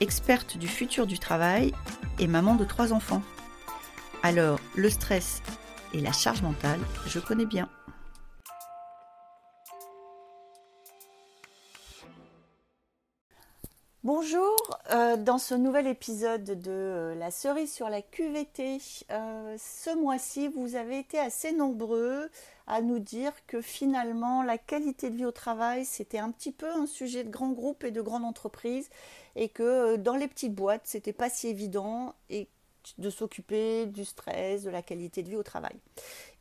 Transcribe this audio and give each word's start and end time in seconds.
experte 0.00 0.56
du 0.56 0.68
futur 0.68 1.06
du 1.06 1.18
travail 1.18 1.72
et 2.18 2.26
maman 2.26 2.54
de 2.54 2.64
trois 2.64 2.92
enfants. 2.92 3.22
Alors, 4.22 4.60
le 4.76 4.90
stress 4.90 5.42
et 5.94 6.00
la 6.00 6.12
charge 6.12 6.42
mentale, 6.42 6.80
je 7.06 7.18
connais 7.18 7.46
bien. 7.46 7.68
Bonjour, 14.04 14.56
euh, 14.90 15.16
dans 15.16 15.38
ce 15.38 15.54
nouvel 15.54 15.86
épisode 15.86 16.44
de 16.44 16.70
euh, 16.70 17.14
La 17.16 17.30
cerise 17.30 17.70
sur 17.70 17.90
la 17.90 18.00
QVT, 18.00 18.78
euh, 19.10 19.56
ce 19.58 19.94
mois-ci, 19.94 20.48
vous 20.48 20.76
avez 20.76 21.00
été 21.00 21.18
assez 21.18 21.52
nombreux 21.52 22.30
à 22.68 22.82
nous 22.82 22.98
dire 22.98 23.32
que 23.46 23.62
finalement, 23.62 24.42
la 24.42 24.58
qualité 24.58 25.08
de 25.08 25.16
vie 25.16 25.24
au 25.24 25.32
travail, 25.32 25.86
c'était 25.86 26.18
un 26.18 26.30
petit 26.30 26.52
peu 26.52 26.70
un 26.70 26.86
sujet 26.86 27.24
de 27.24 27.30
grands 27.30 27.50
groupes 27.50 27.82
et 27.82 27.90
de 27.90 28.02
grandes 28.02 28.24
entreprises 28.24 28.90
et 29.36 29.48
que 29.48 29.96
dans 29.96 30.14
les 30.14 30.28
petites 30.28 30.54
boîtes, 30.54 30.82
c'était 30.84 31.14
pas 31.14 31.30
si 31.30 31.48
évident 31.48 32.14
et 32.28 32.46
de 32.98 33.08
s'occuper 33.08 33.86
du 33.86 34.04
stress, 34.04 34.62
de 34.64 34.70
la 34.70 34.82
qualité 34.82 35.22
de 35.22 35.30
vie 35.30 35.36
au 35.36 35.42
travail. 35.42 35.76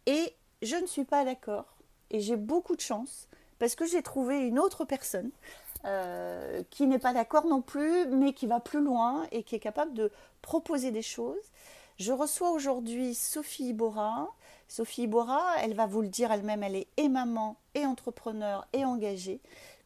Et 0.05 0.33
je 0.61 0.75
ne 0.75 0.85
suis 0.85 1.05
pas 1.05 1.23
d'accord 1.23 1.77
et 2.11 2.19
j'ai 2.19 2.35
beaucoup 2.35 2.75
de 2.75 2.81
chance 2.81 3.29
parce 3.57 3.75
que 3.75 3.85
j'ai 3.85 4.01
trouvé 4.01 4.47
une 4.47 4.59
autre 4.59 4.83
personne 4.83 5.31
euh, 5.85 6.61
qui 6.71 6.87
n'est 6.87 6.99
pas 6.99 7.13
d'accord 7.13 7.45
non 7.45 7.61
plus, 7.61 8.05
mais 8.07 8.33
qui 8.33 8.47
va 8.47 8.59
plus 8.59 8.83
loin 8.83 9.25
et 9.31 9.43
qui 9.43 9.55
est 9.55 9.59
capable 9.59 9.93
de 9.93 10.11
proposer 10.41 10.91
des 10.91 11.01
choses. 11.01 11.51
Je 11.97 12.11
reçois 12.11 12.51
aujourd'hui 12.51 13.15
Sophie 13.15 13.69
Ibora. 13.69 14.29
Sophie 14.67 15.03
Ibora, 15.03 15.43
elle 15.61 15.73
va 15.73 15.85
vous 15.85 16.01
le 16.01 16.09
dire 16.09 16.31
elle-même, 16.31 16.63
elle 16.63 16.75
est 16.75 16.87
et 16.97 17.09
maman, 17.09 17.57
et 17.73 17.85
entrepreneur, 17.85 18.67
et 18.73 18.83
engagée, 18.83 19.39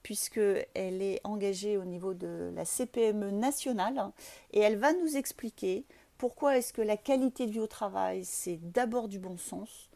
puisqu'elle 0.04 1.02
est 1.02 1.22
engagée 1.24 1.78
au 1.78 1.86
niveau 1.86 2.14
de 2.14 2.52
la 2.56 2.66
CPME 2.66 3.32
nationale, 3.32 4.12
et 4.52 4.60
elle 4.60 4.78
va 4.78 4.94
nous 4.94 5.18
expliquer 5.18 5.86
pourquoi 6.18 6.58
est-ce 6.58 6.74
que 6.74 6.82
la 6.82 6.98
qualité 6.98 7.46
de 7.46 7.52
vie 7.52 7.60
au 7.60 7.68
travail, 7.68 8.26
c'est 8.26 8.58
d'abord 8.72 9.08
du 9.08 9.20
bon 9.20 9.38
sens, 9.38 9.90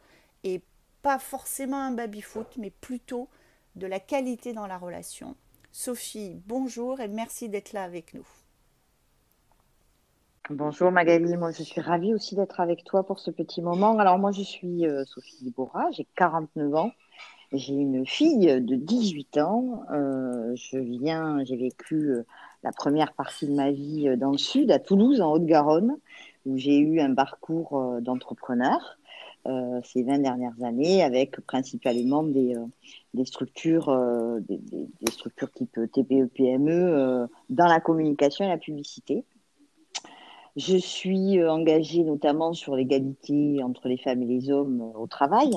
et 0.44 0.62
pas 1.02 1.20
forcément 1.20 1.82
un 1.82 1.92
baby-foot, 1.92 2.58
mais 2.58 2.70
plutôt 2.70 3.30
de 3.76 3.88
la 3.88 4.00
qualité 4.00 4.54
dans 4.54 4.68
la 4.68 4.78
relation. 4.78 5.36
Sophie, 5.72 6.42
bonjour 6.46 7.00
et 7.00 7.08
merci 7.08 7.50
d'être 7.50 7.74
là 7.74 7.84
avec 7.84 8.14
nous. 8.14 8.26
Bonjour 10.50 10.92
Magali, 10.92 11.38
moi 11.38 11.52
je 11.52 11.64
suis 11.64 11.82
ravie 11.82 12.14
aussi 12.14 12.36
d'être 12.36 12.60
avec 12.60 12.84
toi 12.84 13.04
pour 13.06 13.20
ce 13.20 13.32
petit 13.32 13.62
moment. 13.62 13.98
Alors 13.98 14.20
moi 14.20 14.32
je 14.32 14.44
suis 14.44 14.86
euh, 14.86 15.04
Sophie 15.06 15.52
Bora, 15.56 15.90
j'ai 15.92 16.06
49 16.16 16.76
ans, 16.76 16.92
j'ai 17.52 17.74
une 17.74 18.06
fille 18.06 18.62
de 18.62 18.76
18 18.76 19.38
ans. 19.40 19.84
Euh, 19.92 20.54
je 20.56 20.78
viens, 20.78 21.44
j'ai 21.46 21.58
vécu 21.58 21.96
euh, 21.96 22.26
la 22.64 22.72
première 22.72 23.14
partie 23.14 23.48
de 23.48 23.54
ma 23.54 23.72
vie 23.72 24.16
dans 24.18 24.32
le 24.32 24.38
sud, 24.38 24.72
à 24.72 24.80
Toulouse, 24.80 25.22
en 25.22 25.32
Haute-Garonne, 25.34 25.98
où 26.46 26.58
j'ai 26.58 26.78
eu 26.78 27.00
un 27.00 27.16
parcours 27.16 28.00
d'entrepreneur. 28.02 28.98
Euh, 29.48 29.80
ces 29.84 30.02
20 30.02 30.20
dernières 30.20 30.64
années 30.64 31.04
avec 31.04 31.40
principalement 31.42 32.24
des, 32.24 32.56
euh, 32.56 33.26
structures, 33.26 33.90
euh, 33.90 34.40
des, 34.40 34.60
structures 35.12 35.52
type 35.52 35.80
TPE, 35.94 36.28
PME 36.34 37.28
dans 37.52 37.68
la 37.68 37.80
communication 37.80 38.46
et 38.46 38.48
la 38.48 38.58
publicité. 38.58 39.24
Je 40.56 40.78
suis 40.78 41.44
engagée 41.44 42.04
notamment 42.04 42.54
sur 42.54 42.76
l'égalité 42.76 43.62
entre 43.62 43.88
les 43.88 43.98
femmes 43.98 44.24
et 44.24 44.26
les 44.26 44.52
hommes 44.52 44.82
au 44.96 45.08
travail. 45.08 45.52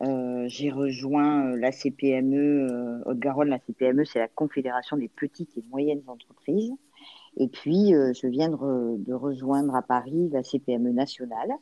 J'ai 0.00 0.70
rejoint 0.70 1.56
la 1.56 1.72
CPME, 1.72 3.02
Haute-Garonne, 3.06 3.48
la 3.48 3.58
CPME, 3.58 4.04
c'est 4.04 4.18
la 4.18 4.28
Confédération 4.28 4.96
des 4.96 5.08
petites 5.08 5.56
et 5.56 5.64
moyennes 5.70 6.02
entreprises. 6.06 6.72
Et 7.36 7.48
puis, 7.48 7.92
je 7.92 8.26
viens 8.26 8.48
de, 8.48 8.96
de, 8.98 9.14
rejoindre 9.14 9.74
à 9.76 9.82
Paris 9.82 10.28
la 10.32 10.42
CPME 10.42 10.90
nationale, 10.90 11.52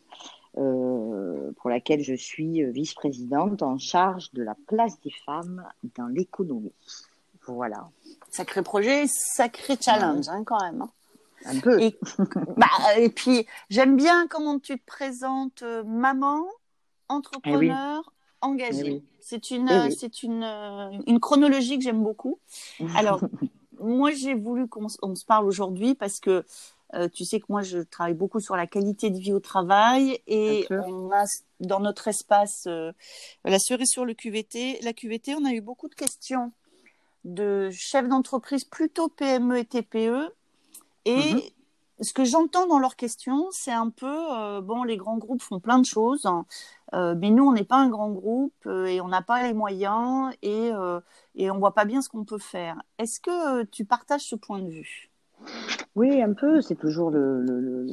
euh, 0.57 1.51
pour 1.57 1.69
laquelle 1.69 2.01
je 2.01 2.15
suis 2.15 2.63
vice-présidente 2.71 3.61
en 3.63 3.77
charge 3.77 4.33
de 4.35 4.43
la 4.45 4.55
place 4.69 5.01
des 5.01 5.11
femmes 5.27 5.65
dans 5.97 6.07
l'économie. 6.07 6.73
Voilà. 7.49 7.89
Sacré 8.31 8.63
projet, 8.63 9.07
sacré 9.09 9.75
challenge 9.81 10.29
hein, 10.29 10.45
quand 10.45 10.61
même. 10.61 10.83
Hein. 10.83 10.91
Un 11.45 11.61
peu. 11.61 11.81
Et, 11.81 11.99
bah, 12.57 12.99
et 12.99 13.09
puis, 13.09 13.47
j'aime 13.71 13.97
bien 13.97 14.27
comment 14.29 14.59
tu 14.59 14.79
te 14.79 14.85
présentes 14.85 15.63
euh, 15.63 15.85
maman, 15.85 16.47
entrepreneur, 17.09 18.03
eh 18.07 18.47
engagée. 18.47 19.03
Eh 19.03 19.15
c'est 19.21 19.51
une, 19.51 19.69
eh 19.71 19.91
c'est 19.91 20.23
une, 20.23 20.43
euh, 20.43 20.91
une 21.07 21.21
chronologie 21.21 21.79
que 21.79 21.85
j'aime 21.85 22.03
beaucoup. 22.03 22.39
Alors, 22.97 23.21
moi, 23.81 24.11
j'ai 24.11 24.35
voulu 24.35 24.69
qu'on 24.69 24.89
se 24.89 25.25
parle 25.25 25.47
aujourd'hui 25.47 25.95
parce 25.95 26.21
que 26.21 26.45
euh, 26.95 27.09
tu 27.09 27.25
sais 27.25 27.41
que 27.41 27.47
moi, 27.49 27.63
je 27.63 27.79
travaille 27.79 28.15
beaucoup 28.15 28.41
sur 28.41 28.57
la 28.57 28.67
qualité 28.67 29.11
de 29.11 29.19
vie 29.19 29.33
au 29.33 29.41
travail 29.41 30.21
et 30.27 30.67
on 30.71 31.11
a 31.11 31.25
dans 31.61 31.81
notre 31.81 32.09
espace 32.09 32.65
euh, 32.67 32.93
la 33.45 33.59
cerise 33.59 33.89
sur 33.89 34.05
le 34.05 34.15
QVT. 34.15 34.79
La 34.83 34.93
QVT, 34.93 35.35
on 35.35 35.45
a 35.45 35.53
eu 35.53 35.61
beaucoup 35.61 35.89
de 35.89 35.95
questions 35.95 36.53
de 37.25 37.71
chefs 37.71 38.09
d'entreprise 38.09 38.65
plutôt 38.65 39.09
PME 39.09 39.59
et 39.59 39.65
TPE. 39.65 40.31
Et 41.05 41.35
mhm. 41.35 41.41
ce 42.01 42.13
que 42.13 42.25
j'entends 42.25 42.67
dans 42.67 42.79
leurs 42.79 42.97
questions, 42.97 43.49
c'est 43.51 43.73
un 43.73 43.91
peu, 43.91 44.17
euh, 44.33 44.61
bon, 44.61 44.85
les 44.85 44.97
grands 44.97 45.19
groupes 45.19 45.43
font 45.43 45.61
plein 45.61 45.79
de 45.79 45.87
choses, 45.87 46.27
hein, 46.27 46.47
mais 46.93 47.31
nous, 47.31 47.45
on 47.45 47.53
n'est 47.53 47.65
pas 47.65 47.79
un 47.79 47.89
grand 47.89 48.11
groupe 48.11 48.67
et 48.67 49.01
on 49.01 49.09
n'a 49.09 49.23
pas 49.23 49.43
les 49.43 49.53
moyens 49.53 50.33
et, 50.43 50.71
et 51.35 51.51
on 51.51 51.59
voit 51.59 51.75
pas 51.75 51.85
bien 51.85 52.01
ce 52.01 52.09
qu'on 52.09 52.25
peut 52.25 52.39
faire. 52.39 52.81
Est-ce 52.99 53.19
que 53.19 53.65
tu 53.65 53.85
partages 53.85 54.23
ce 54.23 54.37
point 54.37 54.61
de 54.61 54.71
vue? 54.71 55.11
Oui, 55.95 56.21
un 56.21 56.33
peu, 56.33 56.61
c'est 56.61 56.75
toujours 56.75 57.11
le, 57.11 57.41
le, 57.43 57.87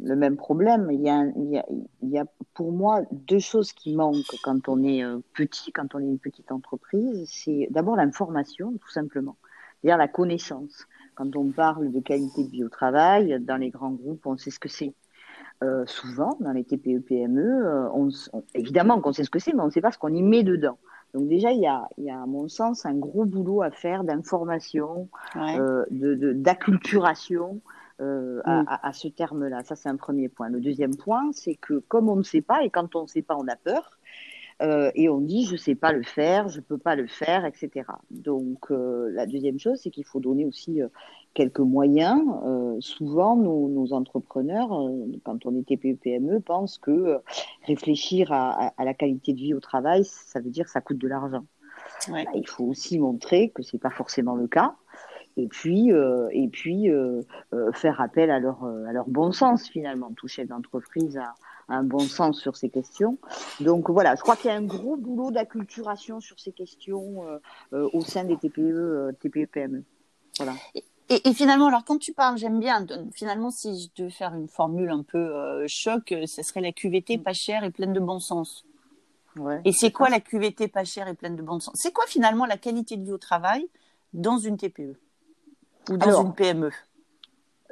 le, 0.00 0.16
même 0.16 0.36
problème. 0.36 0.88
Il 0.90 1.00
y, 1.00 1.08
a, 1.08 1.24
il, 1.36 1.50
y 1.50 1.58
a, 1.58 1.64
il 2.02 2.08
y, 2.08 2.18
a, 2.18 2.24
pour 2.54 2.72
moi 2.72 3.02
deux 3.12 3.38
choses 3.38 3.72
qui 3.72 3.94
manquent 3.94 4.36
quand 4.42 4.68
on 4.68 4.82
est 4.82 5.04
euh, 5.04 5.20
petit, 5.34 5.70
quand 5.70 5.94
on 5.94 6.00
est 6.00 6.06
une 6.06 6.18
petite 6.18 6.50
entreprise. 6.50 7.28
C'est 7.30 7.68
d'abord 7.70 7.94
l'information, 7.94 8.72
tout 8.80 8.90
simplement, 8.90 9.36
c'est-à-dire 9.80 9.98
la 9.98 10.08
connaissance. 10.08 10.88
Quand 11.18 11.34
on 11.34 11.50
parle 11.50 11.90
de 11.90 11.98
qualité 11.98 12.44
de 12.44 12.48
vie 12.48 12.62
au 12.62 12.68
travail, 12.68 13.40
dans 13.40 13.56
les 13.56 13.70
grands 13.70 13.90
groupes, 13.90 14.24
on 14.24 14.36
sait 14.36 14.52
ce 14.52 14.60
que 14.60 14.68
c'est. 14.68 14.94
Euh, 15.64 15.84
souvent, 15.84 16.36
dans 16.38 16.52
les 16.52 16.62
TPE-PME, 16.62 17.40
euh, 17.40 17.88
on, 17.92 18.08
évidemment 18.54 19.00
qu'on 19.00 19.12
sait 19.12 19.24
ce 19.24 19.30
que 19.30 19.40
c'est, 19.40 19.52
mais 19.52 19.62
on 19.62 19.66
ne 19.66 19.72
sait 19.72 19.80
pas 19.80 19.90
ce 19.90 19.98
qu'on 19.98 20.14
y 20.14 20.22
met 20.22 20.44
dedans. 20.44 20.78
Donc 21.14 21.26
déjà, 21.26 21.50
il 21.50 21.58
y 21.58 21.66
a, 21.66 21.88
il 21.96 22.04
y 22.04 22.10
a, 22.10 22.22
à 22.22 22.26
mon 22.26 22.46
sens, 22.46 22.86
un 22.86 22.94
gros 22.94 23.24
boulot 23.24 23.62
à 23.62 23.72
faire 23.72 24.04
d'information, 24.04 25.08
euh, 25.34 25.84
d'acculturation 25.90 27.60
euh, 28.00 28.38
mm. 28.46 28.64
à, 28.68 28.86
à, 28.86 28.92
ce 28.92 29.08
terme-là. 29.08 29.64
Ça, 29.64 29.74
c'est 29.74 29.88
un 29.88 29.96
premier 29.96 30.28
point. 30.28 30.48
Le 30.48 30.60
deuxième 30.60 30.94
point, 30.94 31.30
c'est 31.32 31.56
que 31.56 31.80
comme 31.88 32.08
on 32.08 32.14
ne 32.14 32.22
sait 32.22 32.42
pas, 32.42 32.62
et 32.62 32.70
quand 32.70 32.94
on 32.94 33.02
ne 33.02 33.08
sait 33.08 33.22
pas, 33.22 33.34
on 33.34 33.48
a 33.48 33.56
peur, 33.56 33.97
euh, 34.60 34.90
et 34.94 35.08
on 35.08 35.20
dit 35.20 35.44
je 35.46 35.56
sais 35.56 35.74
pas 35.74 35.92
le 35.92 36.02
faire, 36.02 36.48
je 36.48 36.60
peux 36.60 36.78
pas 36.78 36.96
le 36.96 37.06
faire, 37.06 37.44
etc. 37.44 37.86
Donc 38.10 38.70
euh, 38.70 39.08
la 39.12 39.26
deuxième 39.26 39.58
chose, 39.58 39.78
c'est 39.80 39.90
qu'il 39.90 40.04
faut 40.04 40.20
donner 40.20 40.44
aussi 40.44 40.82
euh, 40.82 40.88
quelques 41.34 41.60
moyens. 41.60 42.20
Euh, 42.44 42.76
souvent, 42.80 43.36
nos, 43.36 43.68
nos 43.68 43.92
entrepreneurs, 43.92 44.70
quand 45.24 45.46
on 45.46 45.56
est 45.56 45.66
TPE-PME, 45.66 46.40
pensent 46.40 46.78
que 46.78 47.18
réfléchir 47.66 48.32
à, 48.32 48.72
à, 48.76 48.84
la 48.84 48.94
qualité 48.94 49.32
de 49.32 49.38
vie 49.38 49.54
au 49.54 49.60
travail, 49.60 50.04
ça 50.04 50.40
veut 50.40 50.50
dire 50.50 50.64
que 50.64 50.70
ça 50.70 50.80
coûte 50.80 50.98
de 50.98 51.08
l'argent. 51.08 51.44
Ouais. 52.08 52.24
Bah, 52.24 52.30
il 52.34 52.48
faut 52.48 52.64
aussi 52.64 52.98
montrer 52.98 53.50
que 53.50 53.62
c'est 53.62 53.78
pas 53.78 53.90
forcément 53.90 54.34
le 54.34 54.48
cas 54.48 54.74
et 55.36 55.46
puis 55.46 55.90
et 55.90 56.48
puis 56.48 56.88
faire 57.72 58.00
appel 58.00 58.30
à 58.30 58.40
leur 58.40 58.64
à 58.64 58.92
leur 58.92 59.08
bon 59.08 59.30
sens 59.30 59.68
finalement 59.68 60.12
tout 60.16 60.26
chef 60.26 60.48
d'entreprise 60.48 61.16
a, 61.16 61.34
un 61.68 61.82
bon 61.82 62.00
sens 62.00 62.40
sur 62.40 62.56
ces 62.56 62.70
questions. 62.70 63.18
Donc 63.60 63.90
voilà, 63.90 64.14
je 64.14 64.22
crois 64.22 64.36
qu'il 64.36 64.50
y 64.50 64.52
a 64.52 64.56
un 64.56 64.62
gros 64.62 64.96
boulot 64.96 65.30
d'acculturation 65.30 66.20
sur 66.20 66.40
ces 66.40 66.52
questions 66.52 67.26
euh, 67.26 67.38
euh, 67.74 67.88
au 67.92 68.00
sein 68.00 68.24
des 68.24 68.36
TPE, 68.36 68.60
euh, 68.60 69.12
TPE 69.20 69.46
PME. 69.46 69.84
Voilà. 70.38 70.54
Et, 71.10 71.32
finalement, 71.32 71.68
alors 71.68 71.84
quand 71.84 71.98
tu 71.98 72.12
parles, 72.12 72.36
j'aime 72.36 72.60
bien. 72.60 72.86
Finalement, 73.14 73.50
si 73.50 73.82
je 73.82 74.02
devais 74.02 74.10
faire 74.10 74.34
une 74.34 74.48
formule 74.48 74.90
un 74.90 75.02
peu 75.02 75.66
choc, 75.66 76.14
ce 76.26 76.42
serait 76.42 76.60
la 76.60 76.72
QVT 76.72 77.18
pas 77.18 77.32
chère 77.32 77.64
et 77.64 77.70
pleine 77.70 77.94
de 77.94 78.00
bon 78.00 78.20
sens. 78.20 78.64
Ouais, 79.36 79.60
et 79.64 79.72
c'est 79.72 79.90
quoi 79.90 80.10
la 80.10 80.20
QVT 80.20 80.68
pas 80.68 80.84
chère 80.84 81.08
et 81.08 81.14
pleine 81.14 81.36
de 81.36 81.42
bon 81.42 81.60
sens? 81.60 81.74
C'est 81.78 81.92
quoi 81.92 82.04
finalement 82.06 82.44
la 82.44 82.58
qualité 82.58 82.96
de 82.96 83.04
vie 83.04 83.12
au 83.12 83.18
travail 83.18 83.66
dans 84.12 84.36
une 84.36 84.58
TPE 84.58 84.98
ou 85.90 85.96
dans 85.96 86.22
une 86.22 86.34
PME 86.34 86.70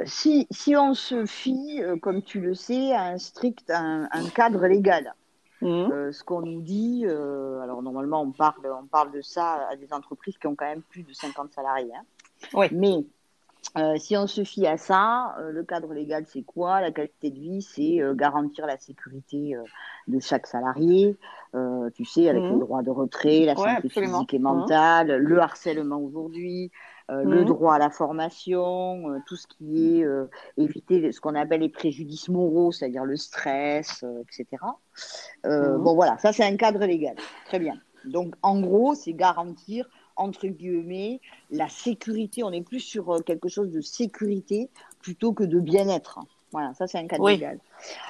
si, 0.05 0.47
si 0.51 0.77
on 0.77 0.95
se 0.95 1.25
fie, 1.25 1.83
euh, 1.83 1.97
comme 1.97 2.23
tu 2.23 2.41
le 2.41 2.55
sais, 2.55 2.93
à 2.93 3.05
un 3.05 3.19
strict, 3.19 3.71
un, 3.71 4.09
cadre 4.35 4.67
légal, 4.67 5.15
mmh. 5.63 5.67
euh, 5.69 6.13
ce 6.13 6.23
qu'on 6.23 6.43
nous 6.43 6.61
dit, 6.61 7.05
euh, 7.07 7.61
alors 7.61 7.83
normalement 7.83 8.23
on 8.23 8.33
parle, 8.33 8.67
on 8.83 8.87
parle 8.87 9.11
de 9.13 9.23
ça 9.23 9.69
à 9.71 9.77
des 9.77 9.93
entreprises 9.93 10.37
qui 10.39 10.47
ont 10.47 10.55
quand 10.55 10.67
même 10.67 10.83
plus 10.83 11.03
de 11.03 11.13
50 11.13 11.53
salariés. 11.53 11.93
Hein. 11.95 12.05
Oui. 12.53 12.67
Mais 12.73 13.07
si 13.99 14.17
on 14.17 14.27
se 14.27 14.45
fie 14.45 14.67
à 14.67 14.77
ça, 14.77 15.37
le 15.51 15.63
cadre 15.65 15.93
légal, 15.93 16.25
c'est 16.27 16.43
quoi? 16.43 16.81
La 16.81 16.91
qualité 16.93 17.31
de 17.31 17.39
vie, 17.39 17.63
c'est 17.63 18.01
garantir 18.15 18.67
la 18.67 18.79
sécurité 18.79 19.55
de 20.09 20.21
chaque 20.21 20.47
salarié, 20.47 21.17
tu 21.95 22.05
sais, 22.05 22.29
avec 22.29 22.43
mmh. 22.43 22.53
le 22.53 22.59
droit 22.59 22.83
de 22.83 22.91
retrait, 22.91 23.41
la 23.41 23.55
santé 23.55 23.89
physique 23.89 24.35
et 24.35 24.39
mentale, 24.39 25.17
le 25.17 25.39
harcèlement 25.41 25.99
aujourd'hui, 25.99 26.71
euh, 27.09 27.23
le 27.23 27.43
mhm. 27.43 27.45
droit 27.45 27.75
à 27.75 27.79
la 27.79 27.91
formation, 27.91 29.11
euh, 29.11 29.19
tout 29.29 29.37
ce 29.37 29.47
qui 29.47 30.01
est 30.01 30.05
euh, 30.05 30.29
éviter 30.57 31.13
ce 31.13 31.21
qu'on 31.21 31.37
appelle 31.37 31.61
les 31.61 31.69
préjudices 31.69 32.29
moraux, 32.29 32.73
c'est-à-dire 32.73 33.05
le 33.05 33.17
stress, 33.17 34.05
etc. 34.23 34.61
Mhm. 35.45 35.83
Bon 35.85 35.95
voilà, 35.95 36.19
ça 36.19 36.33
c'est 36.33 36.43
un 36.43 36.57
cadre 36.57 36.85
légal. 36.85 37.15
Très 37.47 37.61
bien. 37.61 37.75
Donc 38.05 38.35
en 38.43 38.61
gros, 38.61 38.97
c'est 38.97 39.13
garantir 39.13 39.89
entre 40.17 40.47
guillemets 40.47 41.21
la 41.51 41.69
sécurité. 41.69 42.43
On 42.43 42.53
est 42.53 42.63
plus 42.63 42.81
sur 42.81 43.23
quelque 43.25 43.49
chose 43.49 43.71
de 43.71 43.81
sécurité 43.81 44.69
plutôt 45.01 45.33
que 45.33 45.45
de 45.45 45.61
bien-être. 45.61 46.21
Voilà, 46.53 46.73
ça 46.75 46.87
c'est 46.87 46.99
un 46.99 47.07
cadre 47.07 47.29
légal. 47.29 47.59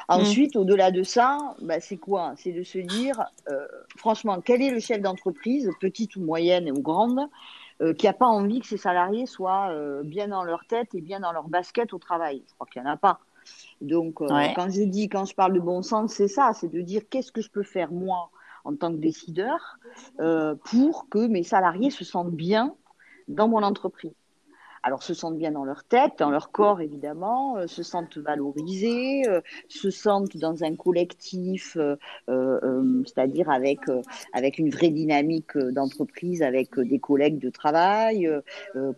Ensuite, 0.08 0.54
mhm. 0.54 0.62
au-delà 0.62 0.90
de 0.90 1.02
ça, 1.02 1.56
bah, 1.62 1.80
c'est 1.80 1.96
quoi? 1.96 2.34
C'est 2.36 2.52
de 2.52 2.62
se 2.62 2.78
dire, 2.78 3.24
franchement, 3.96 4.40
quel 4.40 4.62
est 4.62 4.70
le 4.70 4.78
chef 4.78 5.00
d'entreprise, 5.00 5.70
petite 5.80 6.16
ou 6.16 6.20
moyenne 6.20 6.70
ou 6.70 6.80
grande, 6.80 7.28
euh, 7.82 7.92
qui 7.92 8.06
n'a 8.06 8.14
pas 8.14 8.26
envie 8.26 8.60
que 8.60 8.66
ses 8.66 8.78
salariés 8.78 9.26
soient 9.26 9.68
euh, 9.68 10.02
bien 10.02 10.28
dans 10.28 10.44
leur 10.44 10.64
tête 10.66 10.94
et 10.94 11.02
bien 11.02 11.20
dans 11.20 11.32
leur 11.32 11.48
basket 11.48 11.92
au 11.92 11.98
travail? 11.98 12.42
Je 12.48 12.54
crois 12.54 12.66
qu'il 12.72 12.80
n'y 12.80 12.88
en 12.88 12.92
a 12.92 12.96
pas. 12.96 13.20
Donc, 13.82 14.22
euh, 14.22 14.28
quand 14.54 14.70
je 14.70 14.82
dis, 14.82 15.10
quand 15.10 15.26
je 15.26 15.34
parle 15.34 15.52
de 15.52 15.60
bon 15.60 15.82
sens, 15.82 16.14
c'est 16.14 16.28
ça, 16.28 16.52
c'est 16.54 16.68
de 16.68 16.80
dire 16.80 17.02
qu'est-ce 17.10 17.30
que 17.30 17.42
je 17.42 17.50
peux 17.50 17.62
faire 17.62 17.92
moi 17.92 18.30
en 18.66 18.76
tant 18.76 18.92
que 18.92 18.98
décideur 18.98 19.78
pour 20.64 21.08
que 21.08 21.26
mes 21.26 21.42
salariés 21.42 21.90
se 21.90 22.04
sentent 22.04 22.34
bien 22.34 22.74
dans 23.28 23.48
mon 23.48 23.62
entreprise. 23.62 24.12
Alors 24.86 25.02
se 25.02 25.14
sentent 25.14 25.36
bien 25.36 25.50
dans 25.50 25.64
leur 25.64 25.82
tête, 25.82 26.12
dans 26.20 26.30
leur 26.30 26.52
corps 26.52 26.80
évidemment, 26.80 27.56
euh, 27.56 27.66
se 27.66 27.82
sentent 27.82 28.18
valorisés, 28.18 29.28
euh, 29.28 29.40
se 29.66 29.90
sentent 29.90 30.36
dans 30.36 30.62
un 30.62 30.76
collectif, 30.76 31.76
euh, 31.76 33.02
c'est-à-dire 33.04 33.50
avec 33.50 33.80
avec 34.32 34.60
une 34.60 34.70
vraie 34.70 34.90
dynamique 34.90 35.58
d'entreprise, 35.58 36.40
avec 36.40 36.78
des 36.78 37.00
collègues 37.00 37.40
de 37.40 37.50
travail, 37.50 38.30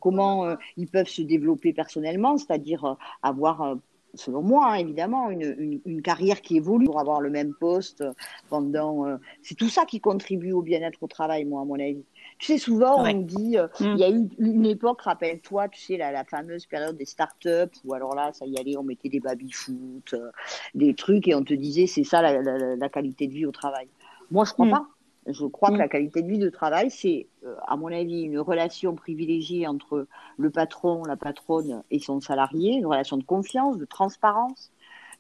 comment 0.00 0.56
ils 0.76 0.88
peuvent 0.88 1.08
se 1.08 1.22
développer 1.22 1.72
personnellement, 1.72 2.36
c'est-à-dire 2.36 2.96
avoir 3.22 3.76
selon 4.14 4.42
moi, 4.42 4.72
hein, 4.72 4.74
évidemment, 4.74 5.30
une, 5.30 5.80
une, 5.84 6.02
carrière 6.02 6.40
qui 6.40 6.56
évolue 6.56 6.86
pour 6.86 7.00
avoir 7.00 7.20
le 7.20 7.30
même 7.30 7.54
poste 7.54 8.04
pendant. 8.48 9.18
c'est 9.42 9.54
tout 9.54 9.68
ça 9.68 9.84
qui 9.84 10.00
contribue 10.00 10.52
au 10.52 10.62
bien-être 10.62 11.02
au 11.02 11.06
travail, 11.08 11.44
moi, 11.44 11.62
à 11.62 11.64
mon 11.64 11.78
avis. 11.78 12.04
Tu 12.38 12.46
sais, 12.46 12.58
souvent, 12.58 13.04
on 13.04 13.14
dit, 13.14 13.58
euh, 13.58 13.66
mm. 13.80 13.84
il 13.84 13.98
y 13.98 14.04
a 14.04 14.10
eu 14.10 14.28
une 14.38 14.66
époque, 14.66 15.02
rappelle-toi, 15.02 15.68
tu 15.68 15.80
sais, 15.80 15.96
la, 15.96 16.12
la, 16.12 16.24
fameuse 16.24 16.66
période 16.66 16.96
des 16.96 17.04
startups, 17.04 17.76
où 17.84 17.94
alors 17.94 18.14
là, 18.14 18.32
ça 18.32 18.46
y 18.46 18.56
allait, 18.58 18.76
on 18.76 18.84
mettait 18.84 19.08
des 19.08 19.18
baby-foot, 19.18 20.14
euh, 20.14 20.30
des 20.74 20.94
trucs, 20.94 21.26
et 21.26 21.34
on 21.34 21.42
te 21.42 21.54
disait, 21.54 21.88
c'est 21.88 22.04
ça 22.04 22.22
la, 22.22 22.40
la, 22.76 22.88
qualité 22.88 23.26
de 23.26 23.32
vie 23.32 23.46
au 23.46 23.50
travail. 23.50 23.88
Moi, 24.30 24.44
je 24.44 24.52
crois 24.52 24.66
mm. 24.66 24.70
pas. 24.70 24.86
Je 25.28 25.46
crois 25.46 25.70
que 25.70 25.74
mm. 25.74 25.78
la 25.78 25.88
qualité 25.88 26.22
de 26.22 26.28
vie 26.28 26.38
de 26.38 26.50
travail, 26.50 26.90
c'est, 26.90 27.28
euh, 27.44 27.54
à 27.66 27.76
mon 27.76 27.88
avis, 27.88 28.22
une 28.22 28.38
relation 28.38 28.94
privilégiée 28.94 29.66
entre 29.66 30.06
le 30.36 30.50
patron, 30.50 31.04
la 31.04 31.16
patronne 31.16 31.82
et 31.90 31.98
son 31.98 32.20
salarié, 32.20 32.74
une 32.74 32.86
relation 32.86 33.16
de 33.16 33.24
confiance, 33.24 33.78
de 33.78 33.84
transparence, 33.84 34.72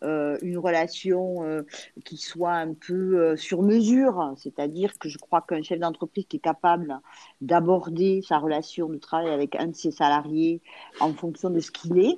euh, 0.04 0.38
une 0.42 0.58
relation 0.58 1.42
euh, 1.42 1.62
qui 2.04 2.18
soit 2.18 2.52
un 2.52 2.72
peu 2.72 3.18
euh, 3.18 3.36
sur 3.36 3.62
mesure, 3.62 4.32
c'est-à-dire 4.36 4.96
que 4.96 5.08
je 5.08 5.18
crois 5.18 5.40
qu'un 5.40 5.60
chef 5.62 5.80
d'entreprise 5.80 6.24
qui 6.28 6.36
est 6.36 6.40
capable 6.40 7.00
d'aborder 7.40 8.22
sa 8.22 8.38
relation 8.38 8.88
de 8.88 8.96
travail 8.98 9.30
avec 9.30 9.56
un 9.56 9.66
de 9.66 9.74
ses 9.74 9.90
salariés 9.90 10.60
en 11.00 11.12
fonction 11.14 11.50
de 11.50 11.58
ce 11.58 11.72
qu'il 11.72 11.98
est, 11.98 12.16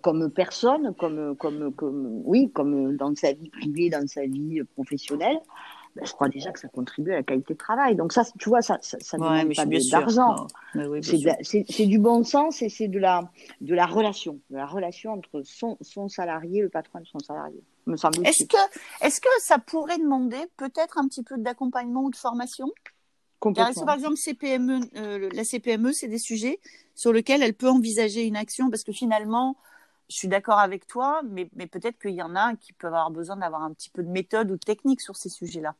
comme 0.00 0.30
personne, 0.30 0.94
comme, 0.94 1.36
comme, 1.36 1.70
comme, 1.74 2.22
oui, 2.24 2.50
comme 2.50 2.96
dans 2.96 3.14
sa 3.14 3.34
vie 3.34 3.50
privée, 3.50 3.90
dans 3.90 4.06
sa 4.06 4.24
vie 4.24 4.62
professionnelle, 4.74 5.38
ben, 5.96 6.06
je 6.06 6.12
crois 6.12 6.28
déjà 6.28 6.52
que 6.52 6.60
ça 6.60 6.68
contribue 6.68 7.12
à 7.12 7.16
la 7.16 7.22
qualité 7.22 7.54
de 7.54 7.58
travail. 7.58 7.96
Donc 7.96 8.12
ça, 8.12 8.24
tu 8.38 8.48
vois, 8.48 8.62
ça, 8.62 8.78
ça, 8.80 8.96
ça 9.00 9.18
ne 9.18 9.22
demande 9.24 9.54
pas 9.54 9.66
d'argent. 9.66 10.46
c'est 11.42 11.86
du 11.86 11.98
bon 11.98 12.22
sens 12.22 12.62
et 12.62 12.68
c'est 12.68 12.88
de 12.88 12.98
la, 12.98 13.30
de 13.60 13.74
la 13.74 13.86
relation, 13.86 14.40
de 14.50 14.56
la 14.56 14.66
relation 14.66 15.12
entre 15.12 15.42
son, 15.44 15.76
son 15.80 16.08
salarié, 16.08 16.62
le 16.62 16.68
patron 16.68 17.00
de 17.00 17.06
son 17.06 17.18
salarié. 17.18 17.62
Me 17.86 17.96
semble. 17.96 18.26
Est-ce 18.26 18.44
que, 18.44 19.04
est-ce 19.04 19.20
que 19.20 19.28
ça 19.40 19.58
pourrait 19.58 19.98
demander 19.98 20.38
peut-être 20.56 20.98
un 20.98 21.08
petit 21.08 21.22
peu 21.22 21.38
d'accompagnement 21.38 22.02
ou 22.02 22.10
de 22.10 22.16
formation? 22.16 22.70
Car, 23.54 23.72
par 23.86 23.94
exemple, 23.94 24.16
CPME, 24.16 24.80
euh, 24.96 25.30
la 25.32 25.44
CPME, 25.44 25.92
c'est 25.92 26.08
des 26.08 26.18
sujets 26.18 26.60
sur 26.94 27.12
lesquels 27.12 27.42
elle 27.42 27.54
peut 27.54 27.70
envisager 27.70 28.26
une 28.26 28.36
action? 28.36 28.68
Parce 28.68 28.84
que 28.84 28.92
finalement, 28.92 29.56
je 30.10 30.16
suis 30.16 30.28
d'accord 30.28 30.58
avec 30.58 30.86
toi, 30.86 31.22
mais, 31.30 31.46
peut-être 31.66 31.98
qu'il 31.98 32.10
y 32.10 32.22
en 32.22 32.34
a 32.34 32.54
qui 32.56 32.72
peuvent 32.72 32.92
avoir 32.92 33.10
besoin 33.10 33.36
d'avoir 33.36 33.62
un 33.62 33.72
petit 33.72 33.90
peu 33.90 34.02
de 34.02 34.10
méthode 34.10 34.50
ou 34.50 34.54
de 34.54 34.60
technique 34.60 35.00
sur 35.00 35.16
ces 35.16 35.28
sujets-là. 35.28 35.74